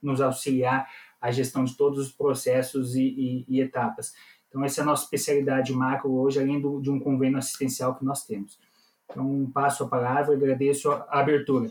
nos 0.03 0.21
auxiliar 0.21 0.89
a 1.27 1.33
gestão 1.33 1.65
de 1.65 1.77
todos 1.77 1.99
os 1.99 2.13
processos 2.13 2.95
e, 2.95 3.03
e, 3.03 3.45
e 3.49 3.61
etapas. 3.61 4.13
Então, 4.49 4.65
essa 4.65 4.81
é 4.81 4.83
a 4.83 4.87
nossa 4.87 5.05
especialidade 5.05 5.73
macro 5.73 6.13
hoje, 6.13 6.41
além 6.41 6.61
do, 6.61 6.81
de 6.81 6.91
um 6.91 7.01
convênio 7.01 7.39
assistencial 7.39 7.95
que 7.95 8.05
nós 8.05 8.25
temos. 8.25 8.59
Então, 9.05 9.51
passo 9.53 9.85
a 9.85 9.89
palavra 9.89 10.35
e 10.35 10.37
agradeço 10.37 10.91
a 10.91 11.21
abertura. 11.21 11.69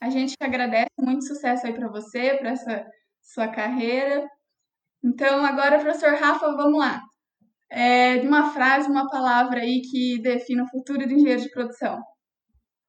A 0.00 0.10
gente 0.10 0.34
agradece, 0.40 0.90
muito 1.00 1.26
sucesso 1.26 1.66
aí 1.66 1.72
para 1.72 1.88
você, 1.88 2.34
para 2.34 2.50
essa 2.50 2.86
sua 3.22 3.48
carreira. 3.48 4.28
Então, 5.02 5.44
agora, 5.44 5.78
professor 5.78 6.14
Rafa, 6.14 6.54
vamos 6.56 6.78
lá. 6.78 7.00
É, 7.70 8.20
uma 8.20 8.52
frase, 8.52 8.88
uma 8.88 9.08
palavra 9.08 9.60
aí 9.60 9.80
que 9.80 10.20
defina 10.20 10.64
o 10.64 10.68
futuro 10.68 11.06
do 11.06 11.12
engenheiro 11.12 11.42
de 11.42 11.50
produção. 11.50 12.02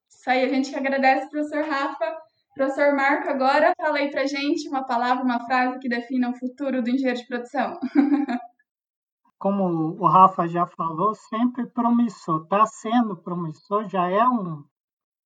Isso 0.08 0.30
aí, 0.30 0.44
a 0.44 0.48
gente 0.48 0.72
agradece, 0.74 1.30
professor 1.30 1.64
Rafa. 1.64 2.25
Professor 2.56 2.96
Marco, 2.96 3.28
agora 3.28 3.74
fala 3.76 3.98
aí 3.98 4.10
pra 4.10 4.24
gente 4.24 4.66
uma 4.66 4.82
palavra, 4.82 5.22
uma 5.22 5.44
frase 5.44 5.78
que 5.78 5.90
defina 5.90 6.30
o 6.30 6.38
futuro 6.38 6.82
do 6.82 6.88
engenheiro 6.88 7.20
de 7.20 7.26
produção. 7.26 7.78
Como 9.38 9.94
o 10.02 10.06
Rafa 10.06 10.48
já 10.48 10.66
falou, 10.66 11.14
sempre 11.14 11.66
promissor, 11.66 12.44
está 12.44 12.64
sendo 12.64 13.14
promissor, 13.14 13.86
já 13.90 14.08
é 14.08 14.26
um, 14.26 14.64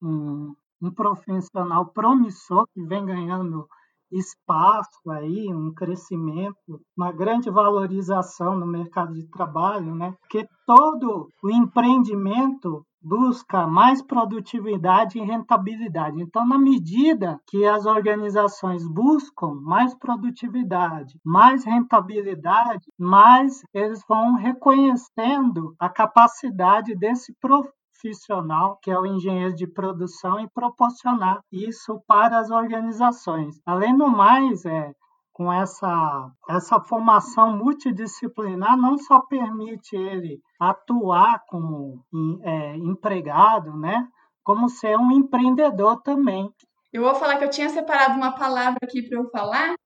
um, 0.02 0.56
um 0.82 0.90
profissional 0.90 1.86
promissor 1.92 2.66
que 2.74 2.82
vem 2.82 3.06
ganhando 3.06 3.64
espaço 4.10 5.08
aí, 5.08 5.54
um 5.54 5.72
crescimento, 5.72 6.80
uma 6.96 7.12
grande 7.12 7.48
valorização 7.48 8.58
no 8.58 8.66
mercado 8.66 9.14
de 9.14 9.30
trabalho, 9.30 9.94
né? 9.94 10.16
Porque 10.20 10.48
todo 10.66 11.28
o 11.44 11.48
empreendimento 11.48 12.84
busca 13.02 13.66
mais 13.66 14.02
produtividade 14.02 15.18
e 15.18 15.24
rentabilidade. 15.24 16.20
Então, 16.20 16.46
na 16.46 16.58
medida 16.58 17.40
que 17.46 17.64
as 17.64 17.86
organizações 17.86 18.86
buscam 18.86 19.54
mais 19.62 19.94
produtividade, 19.94 21.18
mais 21.24 21.64
rentabilidade, 21.64 22.86
mais 22.98 23.62
eles 23.72 24.04
vão 24.08 24.34
reconhecendo 24.34 25.74
a 25.78 25.88
capacidade 25.88 26.94
desse 26.94 27.34
profissional, 27.40 28.78
que 28.82 28.90
é 28.90 28.98
o 28.98 29.06
engenheiro 29.06 29.54
de 29.54 29.66
produção, 29.66 30.40
e 30.40 30.48
proporcionar 30.48 31.40
isso 31.50 32.00
para 32.06 32.38
as 32.38 32.50
organizações. 32.50 33.60
Além 33.64 33.96
do 33.96 34.08
mais, 34.08 34.64
é, 34.64 34.92
com 35.40 35.50
essa, 35.50 36.30
essa 36.50 36.78
formação 36.80 37.56
multidisciplinar, 37.56 38.76
não 38.76 38.98
só 38.98 39.20
permite 39.20 39.96
ele 39.96 40.38
atuar 40.60 41.42
como 41.48 42.04
é, 42.44 42.76
empregado, 42.76 43.74
né? 43.78 44.06
como 44.44 44.68
ser 44.68 44.98
um 44.98 45.10
empreendedor 45.10 46.02
também. 46.02 46.46
Eu 46.92 47.04
vou 47.04 47.14
falar 47.14 47.38
que 47.38 47.44
eu 47.44 47.48
tinha 47.48 47.70
separado 47.70 48.18
uma 48.18 48.34
palavra 48.34 48.80
aqui 48.82 49.00
para 49.00 49.18
eu 49.18 49.30
falar, 49.30 49.76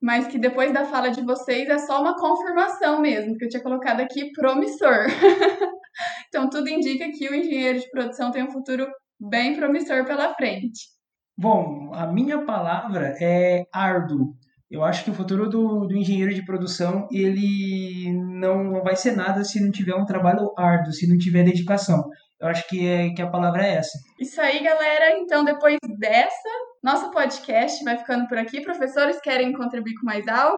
mas 0.00 0.28
que 0.28 0.38
depois 0.38 0.72
da 0.72 0.86
fala 0.86 1.10
de 1.10 1.20
vocês 1.20 1.68
é 1.68 1.76
só 1.76 2.00
uma 2.00 2.16
confirmação 2.16 2.98
mesmo, 2.98 3.36
que 3.36 3.44
eu 3.44 3.50
tinha 3.50 3.62
colocado 3.62 4.00
aqui 4.00 4.32
promissor. 4.32 5.08
então 6.28 6.48
tudo 6.48 6.70
indica 6.70 7.10
que 7.12 7.28
o 7.28 7.34
engenheiro 7.34 7.80
de 7.80 7.90
produção 7.90 8.30
tem 8.30 8.44
um 8.44 8.50
futuro 8.50 8.90
bem 9.20 9.54
promissor 9.54 10.06
pela 10.06 10.32
frente. 10.32 10.88
Bom, 11.36 11.92
a 11.92 12.06
minha 12.06 12.46
palavra 12.46 13.14
é 13.20 13.66
árduo. 13.70 14.34
Eu 14.72 14.82
acho 14.82 15.04
que 15.04 15.10
o 15.10 15.14
futuro 15.14 15.50
do, 15.50 15.86
do 15.86 15.94
engenheiro 15.94 16.32
de 16.32 16.46
produção 16.46 17.06
ele 17.12 18.10
não, 18.40 18.64
não 18.64 18.82
vai 18.82 18.96
ser 18.96 19.14
nada 19.14 19.44
se 19.44 19.62
não 19.62 19.70
tiver 19.70 19.94
um 19.94 20.06
trabalho 20.06 20.50
árduo, 20.56 20.94
se 20.94 21.06
não 21.06 21.18
tiver 21.18 21.44
dedicação. 21.44 22.08
Eu 22.40 22.48
acho 22.48 22.66
que, 22.66 22.88
é, 22.88 23.12
que 23.12 23.20
a 23.20 23.28
palavra 23.28 23.66
é 23.66 23.74
essa. 23.74 23.98
Isso 24.18 24.40
aí, 24.40 24.64
galera. 24.64 25.18
Então, 25.18 25.44
depois 25.44 25.76
dessa, 25.98 26.48
nosso 26.82 27.10
podcast 27.10 27.84
vai 27.84 27.98
ficando 27.98 28.26
por 28.26 28.38
aqui. 28.38 28.62
Professores, 28.62 29.20
querem 29.20 29.52
contribuir 29.52 29.94
com 30.00 30.06
mais 30.06 30.26
algo? 30.26 30.56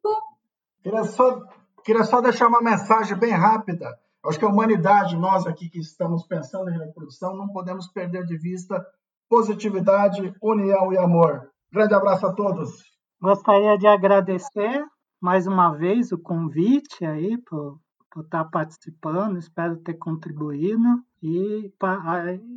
Queria 0.81 1.03
só, 1.03 1.41
queria 1.85 2.05
só 2.05 2.21
deixar 2.21 2.47
uma 2.47 2.63
mensagem 2.63 3.19
bem 3.19 3.33
rápida. 3.33 3.87
Eu 4.23 4.31
acho 4.31 4.39
que 4.39 4.45
a 4.45 4.49
humanidade, 4.49 5.17
nós 5.17 5.45
aqui 5.45 5.69
que 5.69 5.81
estamos 5.81 6.25
pensando 6.25 6.71
em 6.71 6.79
reprodução, 6.79 7.37
não 7.37 7.49
podemos 7.49 7.89
perder 7.89 8.25
de 8.25 8.39
vista 8.39 8.81
positividade, 9.29 10.33
união 10.41 10.93
e 10.93 10.99
amor. 10.99 11.51
Grande 11.73 11.95
abraço 11.95 12.25
a 12.29 12.33
todos. 12.33 12.94
Gostaria 13.25 13.79
de 13.79 13.87
agradecer 13.87 14.85
mais 15.19 15.47
uma 15.47 15.73
vez 15.73 16.13
o 16.13 16.19
convite 16.19 17.07
aí 17.07 17.39
por, 17.39 17.81
por 18.11 18.23
estar 18.23 18.45
participando, 18.45 19.39
espero 19.39 19.79
ter 19.79 19.95
contribuído 19.95 21.03
e, 21.23 21.73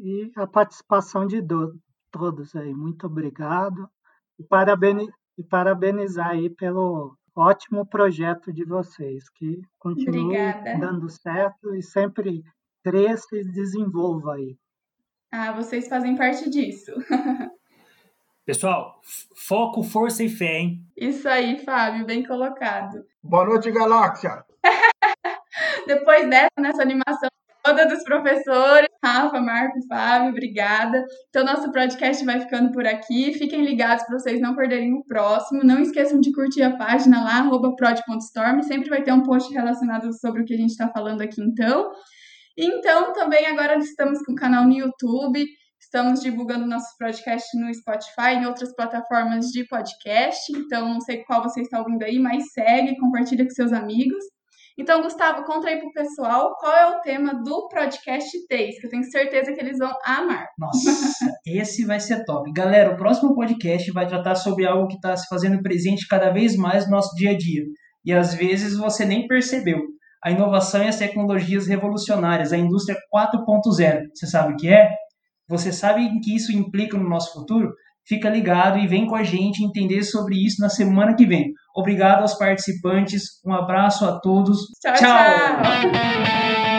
e 0.03 0.31
a 0.35 0.45
participação 0.45 1.25
de 1.25 1.39
do, 1.39 1.73
todos 2.11 2.53
aí. 2.53 2.73
Muito 2.73 3.07
obrigado 3.07 3.89
e, 4.37 4.43
parabeniz, 4.43 5.07
e 5.37 5.43
parabenizar 5.45 6.31
aí 6.31 6.49
pelo 6.49 7.17
ótimo 7.33 7.85
projeto 7.85 8.51
de 8.51 8.65
vocês, 8.65 9.29
que 9.29 9.61
continue 9.79 10.35
Obrigada. 10.37 10.79
dando 10.85 11.07
certo 11.07 11.73
e 11.75 11.81
sempre 11.81 12.43
cresça 12.83 13.37
e 13.37 13.45
desenvolva 13.45 14.33
aí. 14.33 14.57
Ah, 15.31 15.53
vocês 15.53 15.87
fazem 15.87 16.17
parte 16.17 16.49
disso. 16.49 16.91
Pessoal, 18.47 19.01
foco, 19.35 19.83
força 19.83 20.23
e 20.23 20.29
fé, 20.29 20.59
hein? 20.59 20.79
Isso 20.95 21.27
aí, 21.27 21.59
Fábio, 21.65 22.05
bem 22.05 22.23
colocado. 22.23 23.03
Boa 23.21 23.43
noite, 23.43 23.69
Galáxia. 23.69 24.41
Depois 25.85 26.29
dessa, 26.29 26.47
nessa 26.57 26.81
animação 26.81 27.27
toda 27.61 27.85
dos 27.85 28.01
professores, 28.05 28.87
Rafa, 29.03 29.41
Marco, 29.41 29.85
Fábio, 29.89 30.29
obrigada. 30.29 31.03
Então, 31.27 31.43
nosso 31.43 31.69
podcast 31.73 32.23
vai 32.23 32.39
ficando 32.39 32.71
por 32.71 32.87
aqui. 32.87 33.33
Fiquem 33.33 33.65
ligados 33.65 34.05
para 34.05 34.17
vocês 34.17 34.39
não 34.39 34.55
perderem 34.55 34.93
o 34.93 35.03
próximo. 35.03 35.65
Não 35.65 35.81
esqueçam 35.81 36.21
de 36.21 36.31
curtir 36.31 36.63
a 36.63 36.77
página 36.77 37.21
lá, 37.21 37.43
prod.storm. 37.75 38.61
Sempre 38.61 38.89
vai 38.89 39.03
ter 39.03 39.11
um 39.11 39.23
post 39.23 39.53
relacionado 39.53 40.17
sobre 40.17 40.43
o 40.43 40.45
que 40.45 40.53
a 40.53 40.57
gente 40.57 40.69
está 40.69 40.87
falando 40.87 41.19
aqui, 41.19 41.41
então. 41.41 41.91
Então, 42.57 43.11
também 43.11 43.45
agora 43.45 43.75
estamos 43.75 44.23
com 44.23 44.31
o 44.31 44.35
canal 44.35 44.63
no 44.63 44.71
YouTube. 44.71 45.45
Estamos 45.79 46.21
divulgando 46.21 46.65
nossos 46.65 46.95
podcasts 46.97 47.59
no 47.59 47.73
Spotify 47.73 48.33
e 48.33 48.37
em 48.37 48.45
outras 48.45 48.75
plataformas 48.75 49.47
de 49.47 49.65
podcast. 49.67 50.51
Então, 50.55 50.89
não 50.89 51.01
sei 51.01 51.23
qual 51.23 51.43
você 51.43 51.61
está 51.61 51.79
ouvindo 51.79 52.03
aí, 52.03 52.19
mas 52.19 52.51
segue, 52.51 52.97
compartilha 52.97 53.43
com 53.43 53.51
seus 53.51 53.71
amigos. 53.71 54.23
Então, 54.79 55.01
Gustavo, 55.01 55.43
conta 55.43 55.69
aí 55.69 55.79
pro 55.79 55.91
pessoal 55.91 56.55
qual 56.59 56.71
é 56.71 56.85
o 56.87 57.01
tema 57.01 57.33
do 57.43 57.67
podcast 57.67 58.29
Days, 58.47 58.79
que 58.79 58.85
eu 58.85 58.91
tenho 58.91 59.03
certeza 59.03 59.51
que 59.51 59.59
eles 59.59 59.79
vão 59.79 59.91
amar. 60.05 60.45
Nossa, 60.57 60.91
esse 61.47 61.83
vai 61.83 61.99
ser 61.99 62.23
top. 62.25 62.51
Galera, 62.51 62.93
o 62.93 62.97
próximo 62.97 63.33
podcast 63.33 63.91
vai 63.91 64.07
tratar 64.07 64.35
sobre 64.35 64.67
algo 64.67 64.87
que 64.87 64.95
está 64.95 65.17
se 65.17 65.27
fazendo 65.27 65.63
presente 65.63 66.07
cada 66.07 66.29
vez 66.31 66.55
mais 66.55 66.85
no 66.85 66.91
nosso 66.91 67.15
dia 67.15 67.31
a 67.31 67.37
dia. 67.37 67.63
E 68.05 68.13
às 68.13 68.35
vezes 68.35 68.77
você 68.77 69.03
nem 69.03 69.27
percebeu. 69.27 69.81
A 70.23 70.29
inovação 70.31 70.83
e 70.83 70.87
as 70.87 70.97
tecnologias 70.97 71.67
revolucionárias, 71.67 72.53
a 72.53 72.57
indústria 72.57 72.97
4.0. 73.13 74.01
Você 74.13 74.27
sabe 74.27 74.53
o 74.53 74.57
que 74.57 74.69
é? 74.69 74.89
Você 75.47 75.71
sabe 75.71 76.05
o 76.05 76.19
que 76.21 76.35
isso 76.35 76.51
implica 76.51 76.97
no 76.97 77.09
nosso 77.09 77.33
futuro? 77.33 77.73
Fica 78.05 78.29
ligado 78.29 78.77
e 78.79 78.87
vem 78.87 79.05
com 79.05 79.15
a 79.15 79.23
gente 79.23 79.63
entender 79.63 80.03
sobre 80.03 80.35
isso 80.35 80.61
na 80.61 80.69
semana 80.69 81.15
que 81.15 81.25
vem. 81.25 81.51
Obrigado 81.75 82.21
aos 82.21 82.35
participantes, 82.35 83.23
um 83.45 83.53
abraço 83.53 84.05
a 84.05 84.19
todos. 84.19 84.59
tchau. 84.81 84.93
tchau. 84.93 85.91
tchau. 85.91 86.76